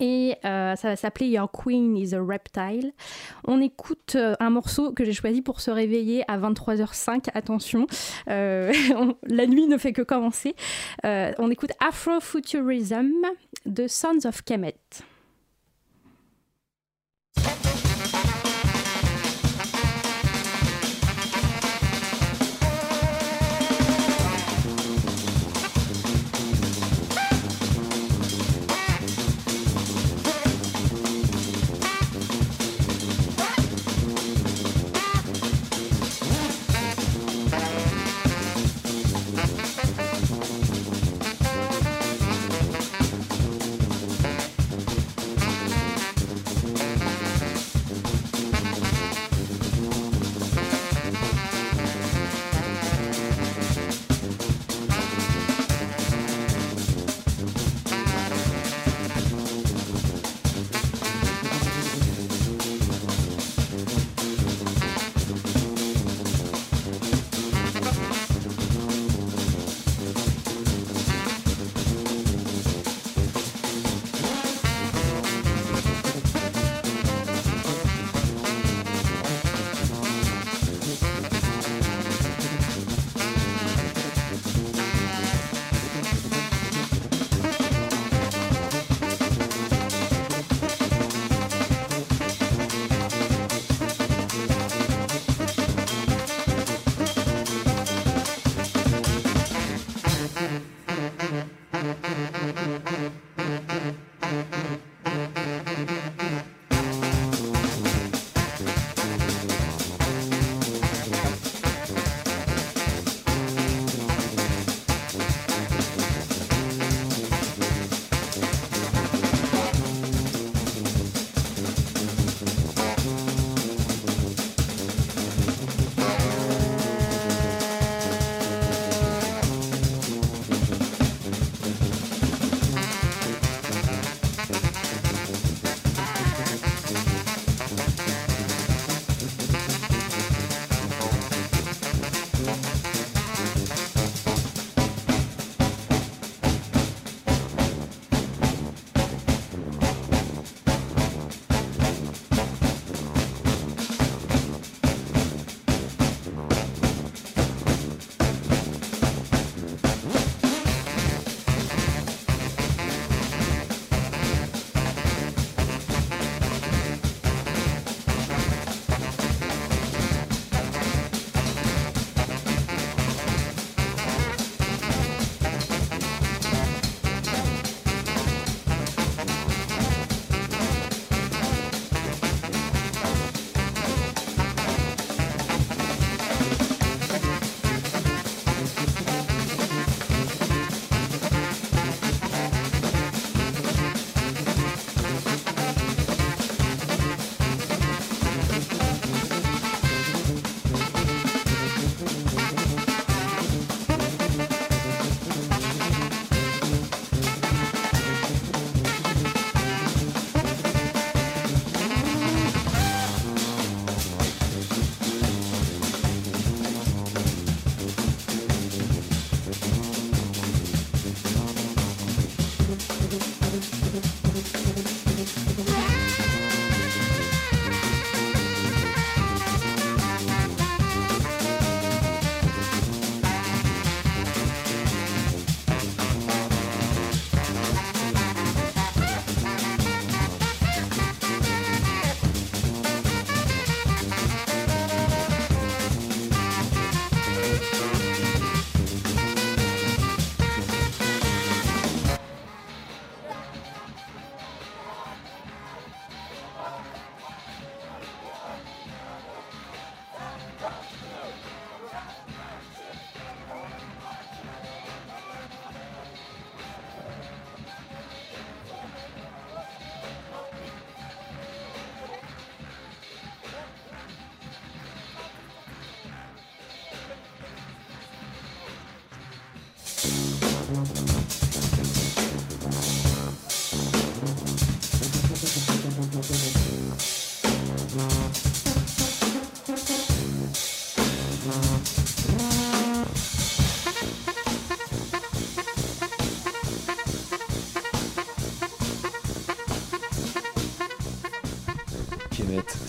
[0.00, 2.92] Et euh, ça va s'appeler Your Queen is a Reptile.
[3.44, 7.30] On écoute euh, un morceau que j'ai choisi pour se réveiller à 23h05.
[7.34, 7.86] Attention,
[8.30, 8.72] euh,
[9.26, 10.54] la nuit ne fait que commencer.
[11.02, 13.26] On écoute Afrofuturism
[13.66, 14.76] de Sons of Kemet.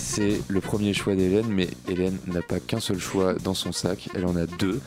[0.10, 4.10] C'est le premier choix d'Hélène, mais Hélène n'a pas qu'un seul choix dans son sac,
[4.16, 4.82] elle en a deux.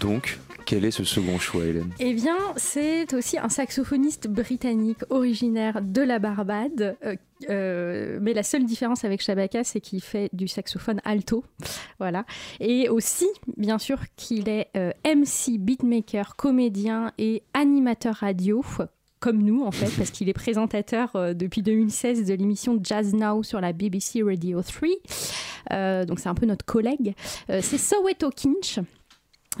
[0.00, 1.90] Donc, quel est ce second choix, Hélène?
[1.98, 6.98] Eh bien, c'est aussi un saxophoniste britannique originaire de la Barbade.
[7.04, 7.16] euh,
[7.48, 11.42] euh, mais la seule différence avec Shabaka, c'est qu'il fait du saxophone alto.
[11.98, 12.26] Voilà.
[12.60, 18.62] Et aussi, bien sûr, qu'il est euh, MC, beatmaker, comédien et animateur radio.
[19.26, 23.42] Comme nous, en fait, parce qu'il est présentateur euh, depuis 2016 de l'émission Jazz Now
[23.42, 24.88] sur la BBC Radio 3.
[25.72, 27.16] Euh, donc, c'est un peu notre collègue.
[27.50, 28.78] Euh, c'est Soweto Kinch.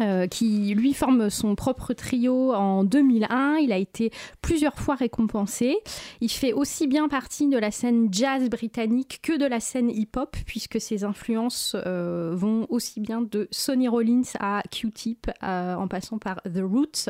[0.00, 3.56] Euh, qui lui forme son propre trio en 2001.
[3.56, 4.10] Il a été
[4.42, 5.78] plusieurs fois récompensé.
[6.20, 10.36] Il fait aussi bien partie de la scène jazz britannique que de la scène hip-hop,
[10.44, 16.18] puisque ses influences euh, vont aussi bien de Sonny Rollins à Q-Tip, euh, en passant
[16.18, 17.08] par The Roots.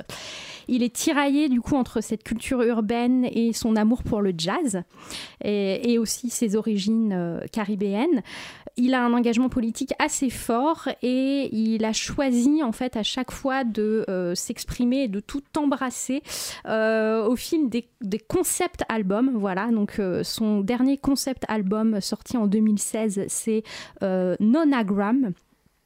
[0.68, 4.82] Il est tiraillé du coup entre cette culture urbaine et son amour pour le jazz,
[5.44, 8.22] et, aussi ses origines caribéennes.
[8.78, 13.30] Il a un engagement politique assez fort et il a choisi en fait à chaque
[13.30, 16.22] fois de euh, s'exprimer et de tout embrasser
[16.66, 17.88] euh, au fil des,
[18.28, 19.30] concept albums.
[19.34, 23.62] Voilà, donc euh, son dernier concept album sorti en 2016, c'est
[24.02, 25.32] Nonagram.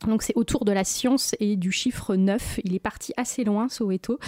[0.06, 2.60] Donc c'est autour de la science et du chiffre 9.
[2.64, 4.18] Il est parti assez loin, Soweto.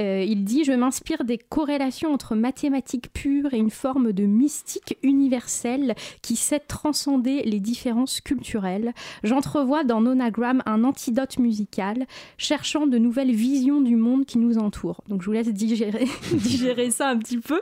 [0.00, 4.98] Euh, il dit Je m'inspire des corrélations entre mathématiques pures et une forme de mystique
[5.04, 8.92] universelle qui sait transcender les différences culturelles.
[9.22, 15.02] J'entrevois dans Nonagram un antidote musical, cherchant de nouvelles visions du monde qui nous entoure.
[15.08, 16.06] Donc je vous laisse digérer,
[16.90, 17.60] ça un petit peu.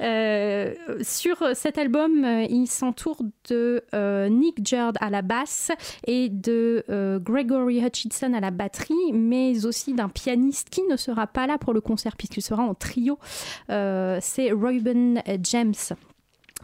[0.00, 3.82] Euh, sur cet album, euh, il s'entoure de
[4.30, 5.72] Nick Jerd à la basse
[6.06, 11.26] et de euh, Gregory Hutchinson à la batterie, mais aussi d'un pianiste qui ne sera
[11.26, 13.18] pas là pour le concert puisqu'il sera en trio.
[13.70, 15.74] Euh, C'est Reuben James.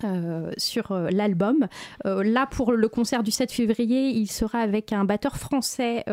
[0.05, 1.67] euh, sur l'album.
[2.05, 6.05] Là, pour le concert du 7 février, il sera avec un batteur français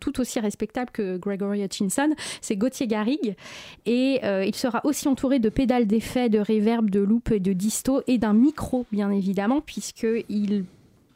[0.00, 3.36] tout aussi respectable que Gregory Hutchinson, c'est Gauthier Garrigue.
[3.84, 8.00] Et il sera aussi entouré de pédales d'effet, de reverb, de loop et de disto
[8.06, 10.64] et d'un micro, bien évidemment, puisqu'il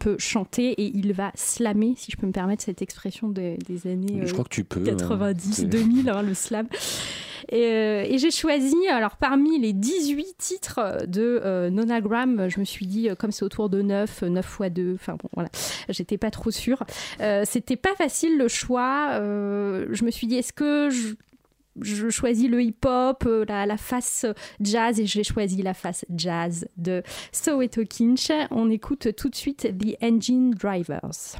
[0.00, 3.86] peut chanter et il va slammer, si je peux me permettre cette expression des, des
[3.88, 4.80] années Je crois que tu peux.
[4.80, 4.96] hein.
[4.96, 6.66] 90, C'est- 2000, hein, le slam.
[7.52, 12.64] Et, euh, et j'ai choisi, alors parmi les 18 titres de euh, Nonagram, je me
[12.64, 15.48] suis dit, euh, comme c'est autour de 9, 9 fois 2, enfin bon, voilà,
[15.88, 16.82] j'étais pas trop sûre.
[17.20, 19.10] Euh, C'était pas facile le choix.
[19.20, 21.14] je me suis dit, est-ce que je,
[21.80, 24.26] je choisis le hip-hop, euh, la, la face
[24.60, 27.02] jazz, et j'ai choisi la face jazz de
[27.32, 28.30] Soweto Kinch.
[28.50, 31.36] On écoute tout de suite The Engine Drivers.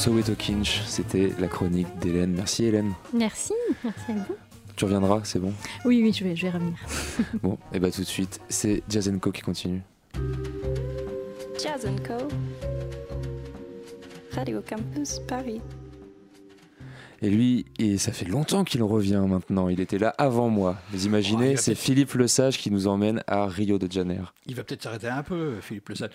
[0.00, 2.32] Soweto Kinch, c'était la chronique d'Hélène.
[2.34, 2.94] Merci Hélène.
[3.12, 3.52] Merci,
[3.84, 4.34] merci à vous.
[4.74, 5.52] Tu reviendras, c'est bon?
[5.84, 6.78] Oui, oui, je vais, je vais revenir.
[7.42, 9.82] Bon, et bah tout de suite, c'est Jazz Co qui continue.
[11.62, 12.28] Jazz Co.
[14.34, 15.60] Radio Campus Paris.
[17.22, 19.68] Et lui, et ça fait longtemps qu'il revient maintenant.
[19.68, 20.78] Il était là avant moi.
[20.90, 24.24] Vous Oh, imaginez, va c'est Philippe Lesage qui nous emmène à Rio de Janeiro.
[24.46, 26.10] Il va peut-être s'arrêter un peu, Philippe Le Sage.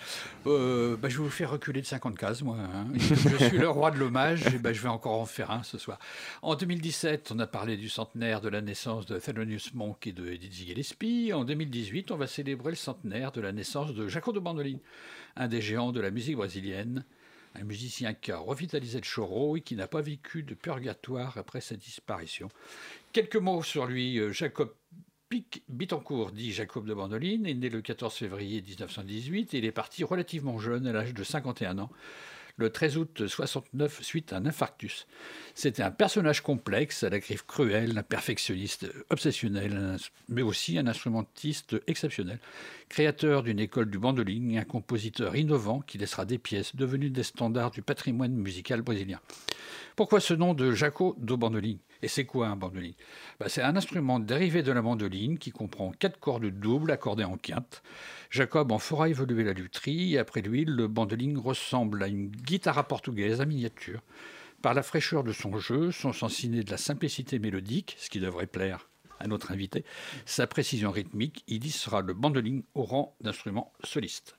[0.46, 2.56] Euh, bah, je vais vous faire reculer de 50 cases, moi.
[2.58, 2.86] hein.
[2.98, 5.78] Je suis le roi de l'hommage, et bah, je vais encore en faire un ce
[5.78, 5.98] soir.
[6.42, 10.34] En 2017, on a parlé du centenaire de la naissance de Thelonious Monk et de
[10.34, 11.30] Dizzy Gillespie.
[11.32, 14.78] En 2018, on va célébrer le centenaire de la naissance de Jaco de Bandolin,
[15.36, 17.04] un des géants de la musique brésilienne.
[17.60, 21.60] Un musicien qui a revitalisé le choro et qui n'a pas vécu de purgatoire après
[21.60, 22.48] sa disparition.
[23.12, 24.18] Quelques mots sur lui.
[24.18, 24.74] euh, Jacob
[25.28, 29.72] Pic Bittencourt, dit Jacob de Bandoline, est né le 14 février 1918 et il est
[29.72, 31.90] parti relativement jeune, à l'âge de 51 ans,
[32.56, 35.06] le 13 août 69, suite à un infarctus.
[35.54, 39.96] C'était un personnage complexe, à la griffe cruelle, un perfectionniste obsessionnel,
[40.28, 42.38] mais aussi un instrumentiste exceptionnel,
[42.88, 47.22] créateur d'une école du bandoline et un compositeur innovant qui laissera des pièces devenues des
[47.22, 49.20] standards du patrimoine musical brésilien.
[49.94, 52.94] Pourquoi ce nom de Jaco do bandoline Et c'est quoi un bandoline?
[53.38, 57.36] Bah, C'est un instrument dérivé de la mandoline qui comprend quatre cordes doubles accordées en
[57.36, 57.82] quinte.
[58.30, 62.86] Jacob en fera évoluer la lutherie et après lui, le bandoline ressemble à une guitare
[62.86, 64.02] portugaise en miniature.
[64.62, 68.20] Par la fraîcheur de son jeu, son sens ciné de la simplicité mélodique, ce qui
[68.20, 69.84] devrait plaire à notre invité,
[70.26, 74.36] sa précision rythmique, il hissera le bandoline au rang d'instrument soliste.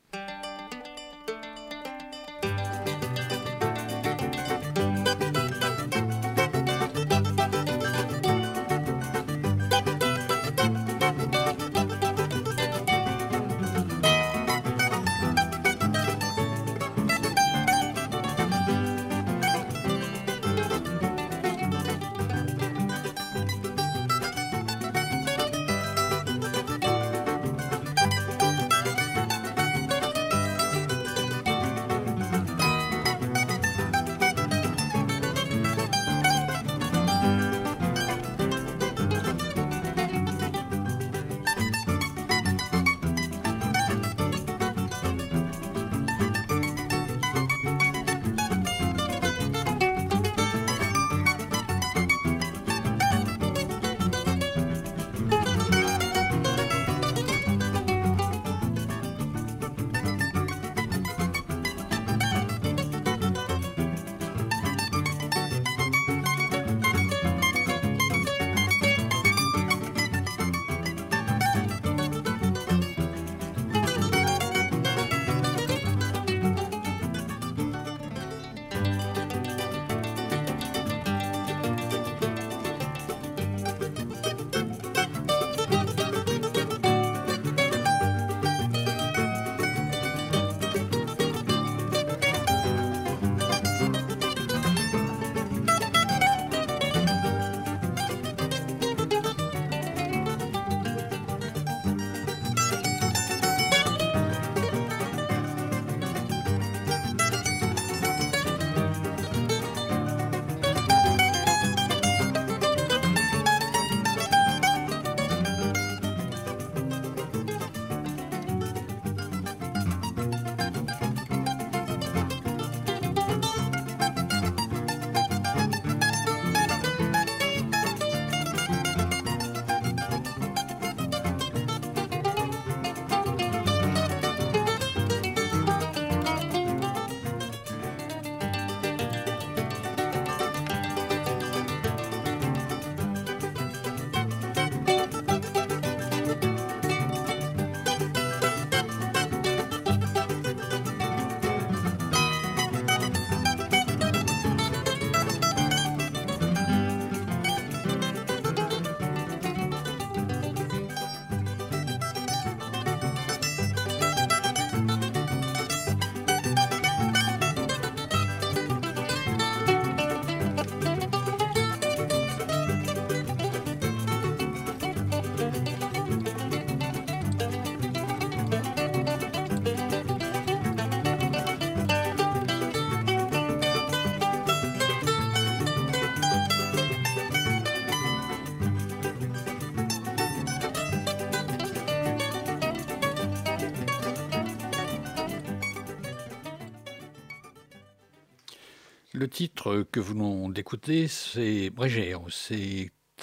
[199.17, 202.21] Le titre que vous venons d'écouter, c'est Brégère.
[202.29, 202.53] Ça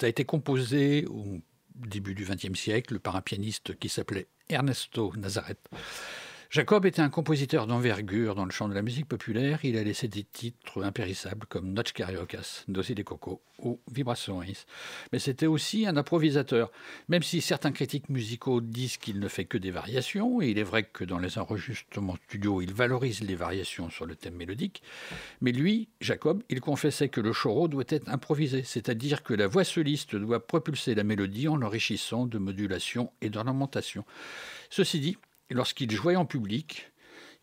[0.01, 1.39] a été composé au
[1.73, 5.69] début du XXe siècle par un pianiste qui s'appelait Ernesto Nazareth.
[6.49, 9.63] Jacob était un compositeur d'envergure dans le champ de la musique populaire.
[9.63, 13.41] Il a laissé des titres impérissables comme Noche Cariocas, Dossier des Cocos
[15.11, 16.71] Mais c'était aussi un improvisateur.
[17.09, 20.63] Même si certains critiques musicaux disent qu'il ne fait que des variations, et il est
[20.63, 24.81] vrai que dans les enregistrements studio, il valorise les variations sur le thème mélodique,
[25.41, 29.63] mais lui, Jacob, il confessait que le choro doit être improvisé, c'est-à-dire que la voix
[29.63, 34.05] soliste doit propulser la mélodie en l'enrichissant de modulation et d'ornementation.
[34.69, 35.17] Ceci dit,
[35.49, 36.91] lorsqu'il jouait en public,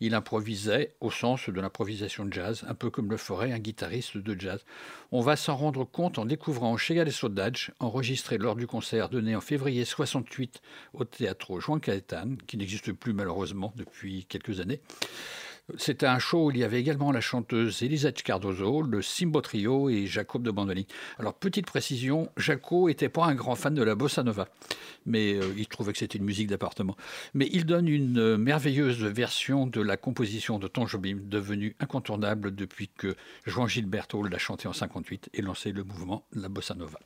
[0.05, 4.17] Il improvisait au sens de l'improvisation de jazz, un peu comme le ferait un guitariste
[4.17, 4.65] de jazz.
[5.13, 9.33] On va s'en rendre compte en découvrant Chega de Saudade, enregistré lors du concert donné
[9.33, 10.61] en février 68
[10.93, 14.81] au théâtre Juan Caetan, qui n'existe plus malheureusement depuis quelques années.
[15.77, 19.89] C'était un show où il y avait également la chanteuse Elisette Cardozo, le Simbo Trio
[19.89, 20.87] et Jacob de Bandoli.
[21.19, 24.49] Alors, petite précision, Jaco n'était pas un grand fan de la bossa nova,
[25.05, 26.97] mais euh, il trouvait que c'était une musique d'appartement.
[27.33, 32.53] Mais il donne une euh, merveilleuse version de la composition de Tom Jobim, devenue incontournable
[32.53, 33.15] depuis que
[33.45, 36.99] Juan Gilberto l'a chanté en 58 et lancé le mouvement La Bossa Nova.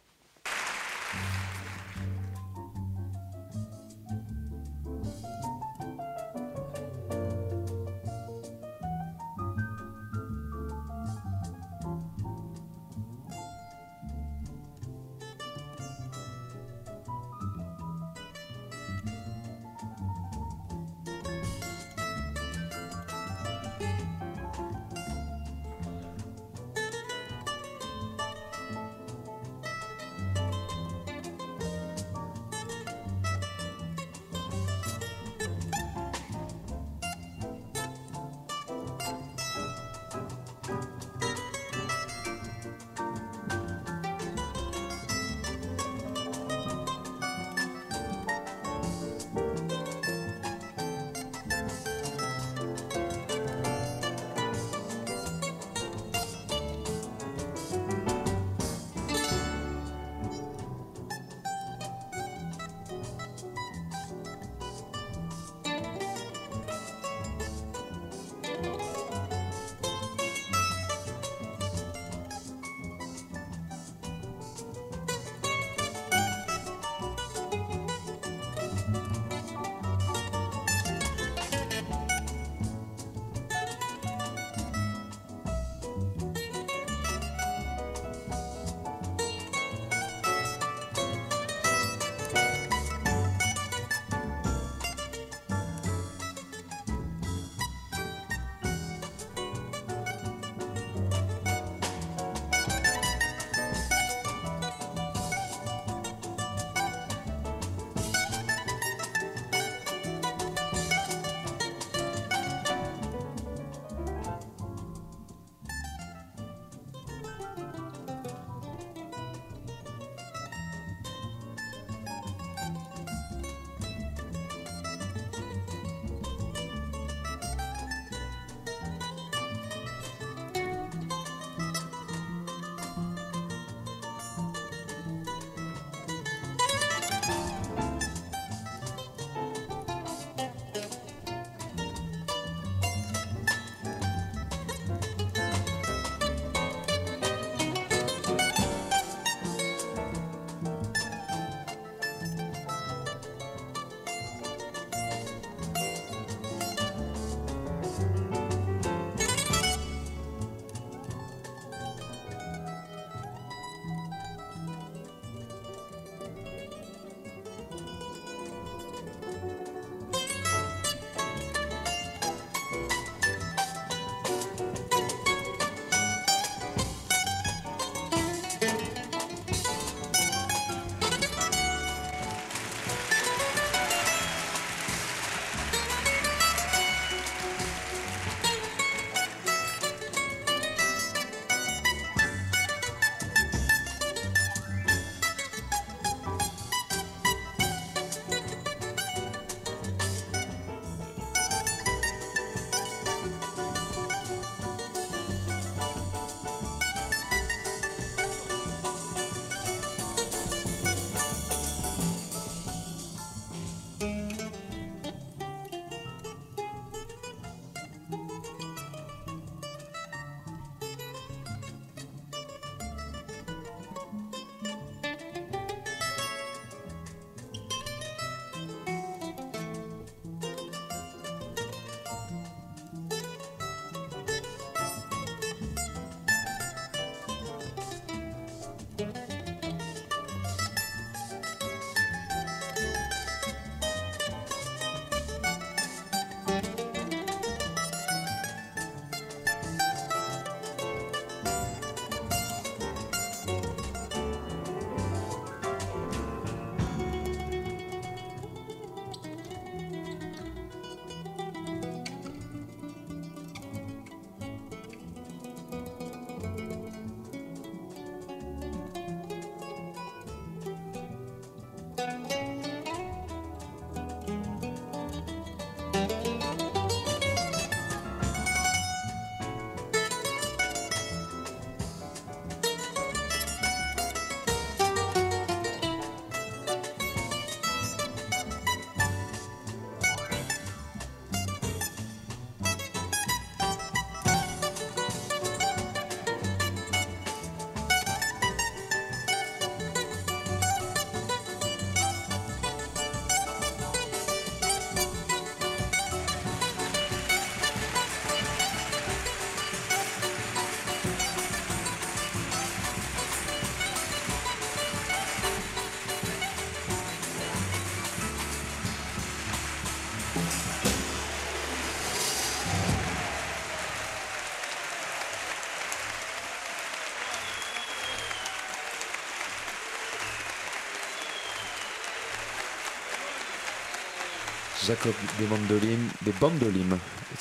[334.88, 336.98] Jacob des Bandolim, des Bandolim.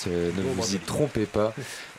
[0.07, 1.55] Ne Bon, vous y trompez pas.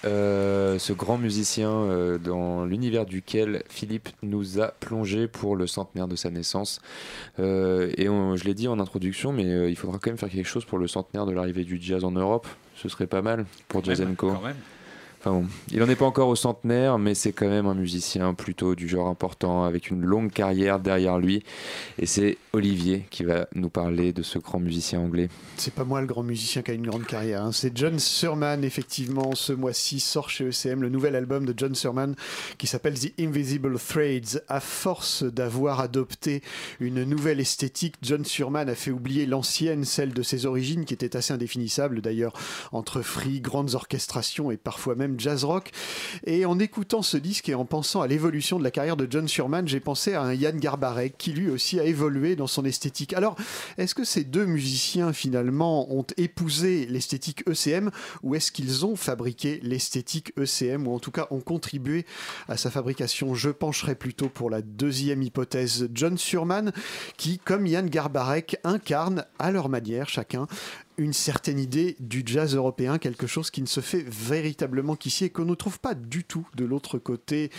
[0.06, 6.07] Euh, ce grand musicien euh, dans l'univers duquel Philippe nous a plongé pour le centenaire
[6.10, 6.80] de sa naissance.
[7.40, 10.48] Euh, et on- je l'ai dit en introduction, mais il faudra quand même faire quelque
[10.49, 12.45] chose pour le centenaire de l'arrivée du jazz en Europe.
[12.76, 14.02] Ce serait pas mal pour Jazz
[14.34, 14.56] quand même.
[15.71, 18.87] Il n'en est pas encore au centenaire, mais c'est quand même un musicien plutôt du
[18.87, 21.43] genre important, avec une longue carrière derrière lui.
[21.99, 25.29] Et c'est Olivier qui va nous parler de ce grand musicien anglais.
[25.57, 27.43] C'est pas moi le grand musicien qui a une grande carrière.
[27.43, 27.51] hein.
[27.51, 29.35] C'est John Surman, effectivement.
[29.35, 32.15] Ce mois-ci sort chez ECM le nouvel album de John Surman
[32.57, 34.41] qui s'appelle The Invisible Threads.
[34.47, 36.41] À force d'avoir adopté
[36.79, 41.15] une nouvelle esthétique, John Surman a fait oublier l'ancienne, celle de ses origines, qui était
[41.15, 42.33] assez indéfinissable d'ailleurs,
[42.71, 45.72] entre free, grandes orchestrations et parfois même jazz rock.
[46.26, 49.27] Et en écoutant ce disque et en pensant à l'évolution de la carrière de John
[49.27, 53.14] Surman, j'ai pensé à un Yann Garbarek qui lui aussi a évolué dans son esthétique.
[53.14, 53.35] Alors,
[53.77, 57.91] est-ce que ces deux musiciens finalement ont épousé l'esthétique ECM
[58.23, 62.06] ou est-ce qu'ils ont fabriqué l'esthétique ECM ou en tout cas ont contribué
[62.48, 63.34] à sa fabrication?
[63.35, 65.89] Je pencherais plutôt pour la deuxième hypothèse.
[65.94, 66.72] John Surman
[67.18, 70.48] qui, comme Yann Garbarek, incarne à leur manière chacun
[70.98, 75.30] une certaine idée du jazz européen, quelque chose qui ne se fait véritablement qu'ici et
[75.30, 77.52] qu'on ne trouve pas du tout de l'autre côté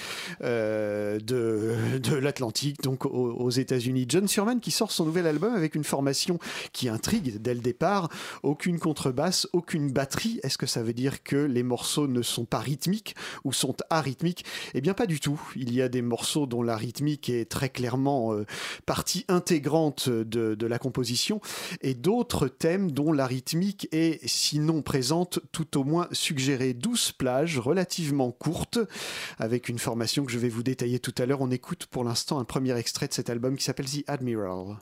[0.43, 4.07] euh, de, de l'Atlantique, donc aux, aux États-Unis.
[4.09, 6.41] John Surman qui sort son nouvel album avec une formation
[6.73, 8.09] qui intrigue dès le départ,
[8.43, 10.41] aucune contrebasse, aucune batterie.
[10.43, 14.45] Est-ce que ça veut dire que les morceaux ne sont pas rythmiques ou sont arythmiques?
[14.75, 15.41] Eh bien pas du tout.
[15.55, 18.45] Il y a des morceaux dont la rythmique est très clairement euh,
[18.85, 21.41] partie intégrante de, de la composition
[21.83, 26.75] et d'autres thèmes dont la rythmique est sinon présente tout au moins suggérée.
[26.75, 28.81] Douze plages relativement courtes
[29.39, 31.41] avec une formation que je vais vous détailler tout à l'heure.
[31.41, 34.79] On écoute pour l'instant un premier extrait de cet album qui s'appelle The Admiral.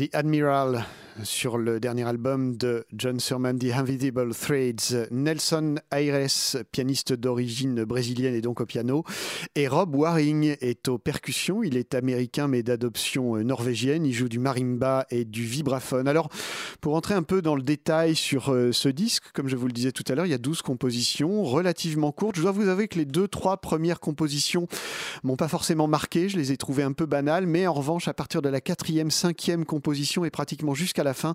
[0.00, 0.82] The Admiral
[1.24, 5.08] sur le dernier album de John Surman, The Invisible Threads.
[5.10, 9.04] Nelson Aires, pianiste d'origine brésilienne et donc au piano.
[9.54, 11.62] Et Rob Waring est aux percussions.
[11.62, 14.06] Il est américain mais d'adoption euh, norvégienne.
[14.06, 16.08] Il joue du marimba et du vibraphone.
[16.08, 16.28] Alors,
[16.80, 19.72] pour entrer un peu dans le détail sur euh, ce disque, comme je vous le
[19.72, 22.36] disais tout à l'heure, il y a 12 compositions relativement courtes.
[22.36, 24.66] Je dois vous avouer que les deux, trois premières compositions
[25.22, 26.28] m'ont pas forcément marqué.
[26.28, 27.46] Je les ai trouvées un peu banales.
[27.46, 31.34] Mais en revanche, à partir de la quatrième, cinquième composition et pratiquement jusqu'à la fin,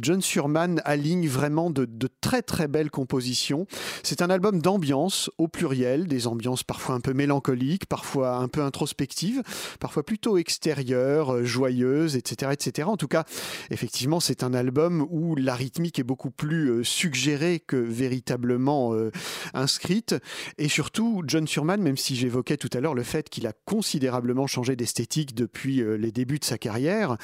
[0.00, 1.86] John Surman aligne vraiment de,
[2.20, 3.66] très très belles compositions.
[4.02, 8.62] C'est un album d'ambiance au pluriel, des ambiances parfois un peu mélancoliques, parfois un peu
[8.62, 9.42] introspectives,
[9.80, 12.88] parfois plutôt extérieures, euh, joyeuses, etc., etc.
[12.88, 13.24] En tout cas,
[13.70, 19.10] effectivement, c'est un album où la rythmique est beaucoup plus euh, suggérée que véritablement euh,
[19.54, 20.14] inscrite.
[20.58, 24.46] Et surtout, John Surman, même si j'évoquais tout à l'heure le fait qu'il a considérablement
[24.46, 27.16] changé d'esthétique depuis les débuts de sa carrière,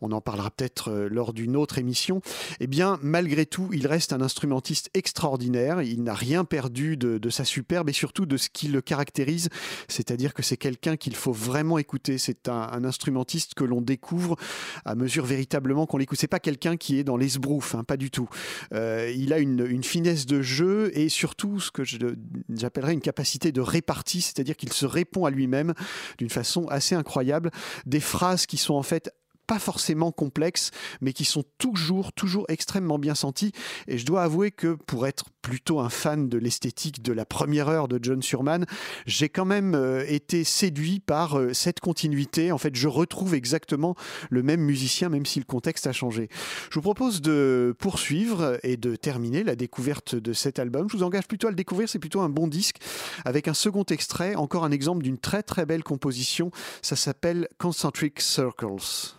[0.00, 2.20] on en parlera peut-être lors d'une autre émission,
[2.60, 5.80] eh bien, malgré tout, il reste un instrumentiste extraordinaire.
[5.80, 9.48] Il n'a rien perdu de, sa superbe et surtout de ce qui le caractérise,
[9.88, 12.18] c'est-à-dire que c'est quelqu'un qu'il faut vraiment écouter.
[12.18, 14.36] C'est un, instrumentiste que l'on découvre
[14.84, 16.18] à mesure véritablement qu'on l'écoute.
[16.18, 18.28] C'est pas quelqu'un qui est dans l'esbrouf, hein, pas du tout.
[18.74, 23.52] Euh, il a une, une finesse de jeu et surtout ce que j'appellerais une capacité
[23.52, 25.72] de répartie, c'est-à-dire qu'il se répond à lui-même
[26.18, 27.50] d'une façon assez incroyable.
[27.86, 29.12] Des phrases qui sont en fait
[29.50, 30.70] pas forcément complexes,
[31.00, 33.50] mais qui sont toujours, toujours extrêmement bien senties.
[33.88, 37.68] Et je dois avouer que pour être plutôt un fan de l'esthétique de la première
[37.68, 38.64] heure de John Surman,
[39.06, 42.52] j'ai quand même euh, été séduit par euh, cette continuité.
[42.52, 43.96] En fait, je retrouve exactement
[44.30, 46.28] le même musicien, même si le contexte a changé.
[46.70, 50.86] Je vous propose de poursuivre et de terminer la découverte de cet album.
[50.88, 52.76] Je vous engage plutôt à le découvrir, c'est plutôt un bon disque,
[53.24, 56.52] avec un second extrait, encore un exemple d'une très très belle composition.
[56.82, 59.18] Ça s'appelle Concentric Circles.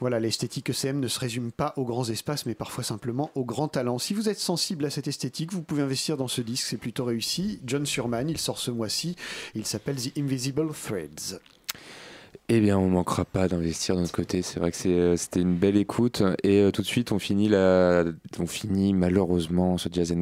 [0.00, 3.68] Voilà, l'esthétique ECM ne se résume pas aux grands espaces, mais parfois simplement aux grands
[3.68, 3.98] talents.
[3.98, 7.04] Si vous êtes sensible à cette esthétique, vous pouvez investir dans ce disque, c'est plutôt
[7.04, 7.60] réussi.
[7.64, 9.16] John Surman, il sort ce mois-ci,
[9.54, 11.40] il s'appelle The Invisible Threads.
[12.48, 14.42] Eh bien, on manquera pas d'investir de notre côté.
[14.42, 16.22] C'est vrai que euh, c'était une belle écoute.
[16.44, 18.04] Et euh, tout de suite, on finit, la...
[18.38, 20.12] on finit malheureusement ce Jazz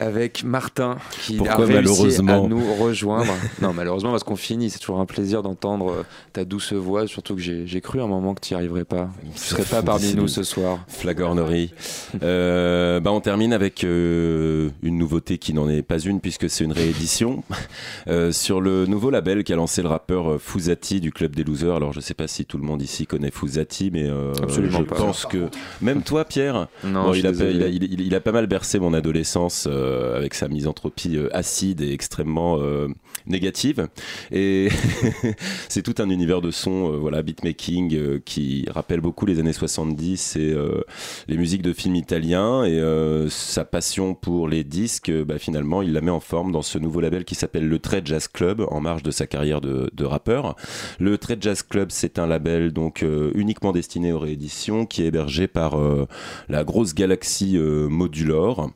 [0.00, 1.74] avec Martin qui Pourquoi a réussi
[2.22, 3.32] malheureusement à nous rejoindre.
[3.60, 4.70] non, malheureusement parce qu'on finit.
[4.70, 6.02] C'est toujours un plaisir d'entendre euh,
[6.32, 9.10] ta douce voix, surtout que j'ai, cru à un moment que tu n'y arriverais pas.
[9.34, 10.78] Tu serais pas parmi nous ce soir.
[10.88, 11.72] Flagornerie.
[12.22, 16.64] Euh, bah on termine avec euh, une nouveauté qui n'en est pas une puisque c'est
[16.64, 17.42] une réédition
[18.08, 21.74] euh, sur le nouveau label qu'a lancé le rappeur Fouzati du club des losers.
[21.76, 24.94] Alors je sais pas si tout le monde ici connaît Fouzati, mais euh, je pas.
[24.96, 25.48] pense que
[25.80, 28.46] même toi Pierre, Non, bon, je il, a, il, a, il- il a pas mal
[28.46, 29.81] bercé mon adolescence euh,
[30.16, 32.88] avec sa misanthropie euh, acide et extrêmement euh,
[33.26, 33.88] négative.
[34.30, 34.68] Et
[35.68, 39.52] c'est tout un univers de son, euh, voilà, beatmaking euh, qui rappelle beaucoup les années
[39.52, 40.82] 70 et euh,
[41.28, 42.64] les musiques de films italiens.
[42.64, 42.82] Et
[43.28, 47.00] sa passion pour les disques, bah, finalement, il la met en forme dans ce nouveau
[47.00, 50.56] label qui s'appelle le Trade Jazz Club en marge de sa carrière de, de rappeur.
[50.98, 53.04] Le Trade Jazz Club, c'est un label donc
[53.34, 55.76] uniquement destiné aux rééditions qui est hébergé par
[56.48, 58.70] la grosse galaxie Modulor.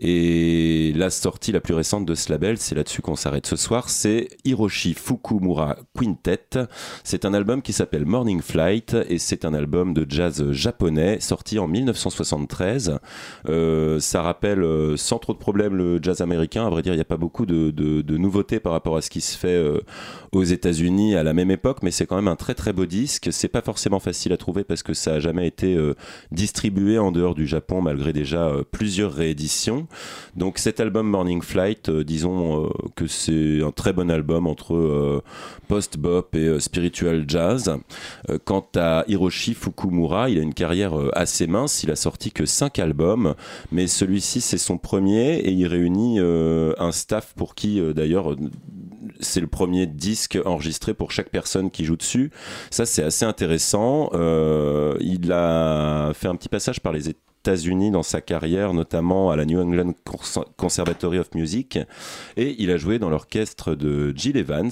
[0.00, 3.87] Et la sortie la plus récente de ce label, c'est là-dessus qu'on s'arrête ce soir,
[3.90, 6.66] c'est Hiroshi Fukumura Quintet.
[7.04, 11.58] C'est un album qui s'appelle Morning Flight et c'est un album de jazz japonais sorti
[11.58, 12.98] en 1973.
[13.48, 16.66] Euh, ça rappelle euh, sans trop de problèmes le jazz américain.
[16.66, 19.20] À vrai dire, il n'y a pas beaucoup de, nouveautés par rapport à ce qui
[19.20, 19.80] se fait euh,
[20.32, 23.28] aux États-Unis à la même époque, mais c'est quand même un très très beau disque.
[23.30, 25.76] C'est pas forcément facile à trouver parce que ça a jamais été
[26.32, 29.86] distribué en dehors du Japon malgré déjà plusieurs rééditions.
[30.36, 35.22] Donc cet album Morning Flight, disons que c'est un très bon album entre euh,
[35.68, 37.72] post-bop et euh, spiritual jazz.
[38.28, 41.84] Euh, quant à Hiroshi Fukumura, il a une carrière assez mince.
[41.84, 43.34] Il a sorti que 5 albums,
[43.70, 48.34] mais celui-ci c'est son premier et il réunit un staff pour qui d'ailleurs
[49.20, 52.32] c'est le premier disque enregistré pour chaque personne qui joue dessus.
[52.70, 54.10] Ça, c'est assez intéressant.
[55.00, 57.08] Il a fait un petit passage par les
[57.48, 61.78] États-Unis dans sa carrière, notamment à la New England Cons- Conservatory of Music,
[62.36, 64.70] et il a joué dans l'orchestre de Jill Evans.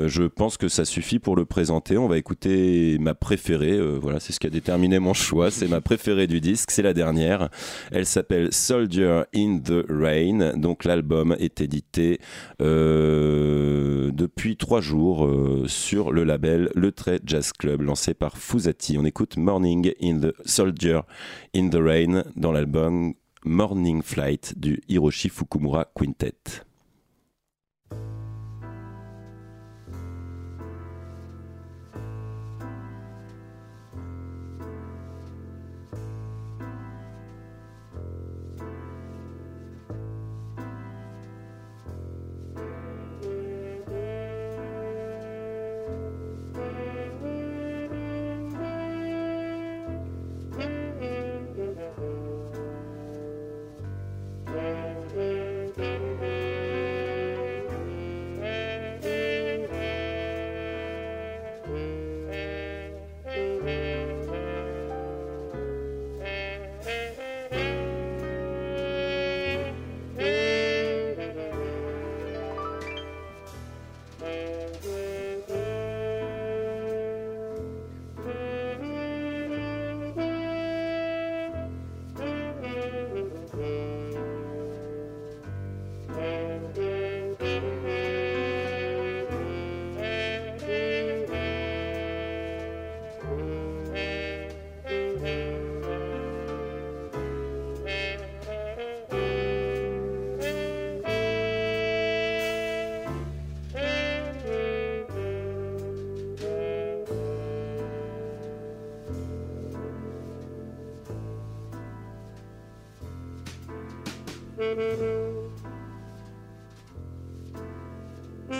[0.00, 1.96] Euh, je pense que ça suffit pour le présenter.
[1.96, 3.78] On va écouter ma préférée.
[3.78, 5.52] Euh, voilà, c'est ce qui a déterminé mon choix.
[5.52, 6.72] C'est ma préférée du disque.
[6.72, 7.50] C'est la dernière.
[7.92, 10.56] Elle s'appelle Soldier in the Rain.
[10.56, 12.18] Donc l'album est édité
[12.60, 15.28] euh, depuis trois jours
[15.68, 18.98] sur le label Le Trait Jazz Club lancé par Fuzati.
[18.98, 21.00] On écoute Morning in the Soldier
[21.54, 26.65] in the Rain dans l'album Morning Flight du Hiroshi Fukumura Quintet.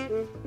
[0.08, 0.46] Mm-hmm.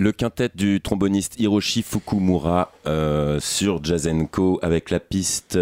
[0.00, 5.58] Le quintet du tromboniste Hiroshi Fukumura euh, sur Jazz Co avec la piste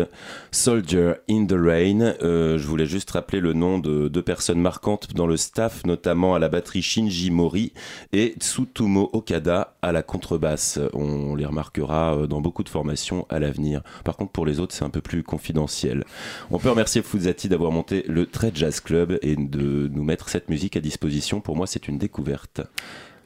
[0.52, 2.14] Soldier in the Rain.
[2.22, 6.36] Euh, je voulais juste rappeler le nom de deux personnes marquantes dans le staff, notamment
[6.36, 7.72] à la batterie Shinji Mori
[8.12, 10.78] et Tsutomo Okada à la contrebasse.
[10.92, 13.82] On les remarquera euh, dans beaucoup de formations à l'avenir.
[14.04, 16.04] Par contre, pour les autres, c'est un peu plus confidentiel.
[16.52, 20.48] On peut remercier Fuzati d'avoir monté le Très Jazz Club et de nous mettre cette
[20.48, 21.40] musique à disposition.
[21.40, 22.60] Pour moi, c'est une découverte.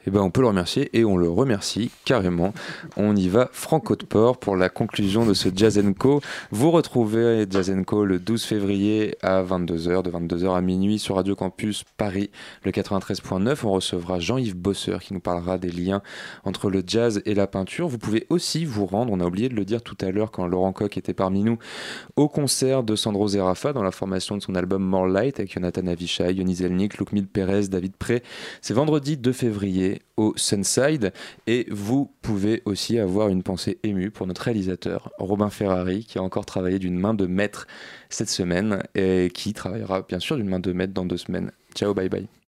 [0.05, 2.53] Eh ben, on peut le remercier et on le remercie carrément.
[2.97, 5.81] On y va franco de port pour la conclusion de ce Jazz.
[6.51, 11.83] Vous retrouvez Jazz le 12 février à 22h, de 22h à minuit sur Radio Campus
[11.97, 12.29] Paris,
[12.63, 13.59] le 93.9.
[13.63, 16.01] On recevra Jean-Yves Bosseur qui nous parlera des liens
[16.43, 17.87] entre le jazz et la peinture.
[17.87, 20.47] Vous pouvez aussi vous rendre, on a oublié de le dire tout à l'heure quand
[20.47, 21.57] Laurent Coq était parmi nous,
[22.15, 25.87] au concert de Sandro Zerafa dans la formation de son album More Light avec Jonathan
[25.87, 28.23] Avishai, Yoni Zelnik, Loukmid Perez, David Pré.
[28.61, 31.13] C'est vendredi 2 février au Sunside.
[31.47, 36.23] Et vous pouvez aussi avoir une pensée émue pour notre réalisateur, Robin Ferrari, qui a
[36.23, 37.67] encore travaillé d'une main de maître
[38.09, 41.51] cette semaine et qui travaillera bien sûr d'une main de maître dans deux semaines.
[41.75, 42.33] Ciao, bye bye.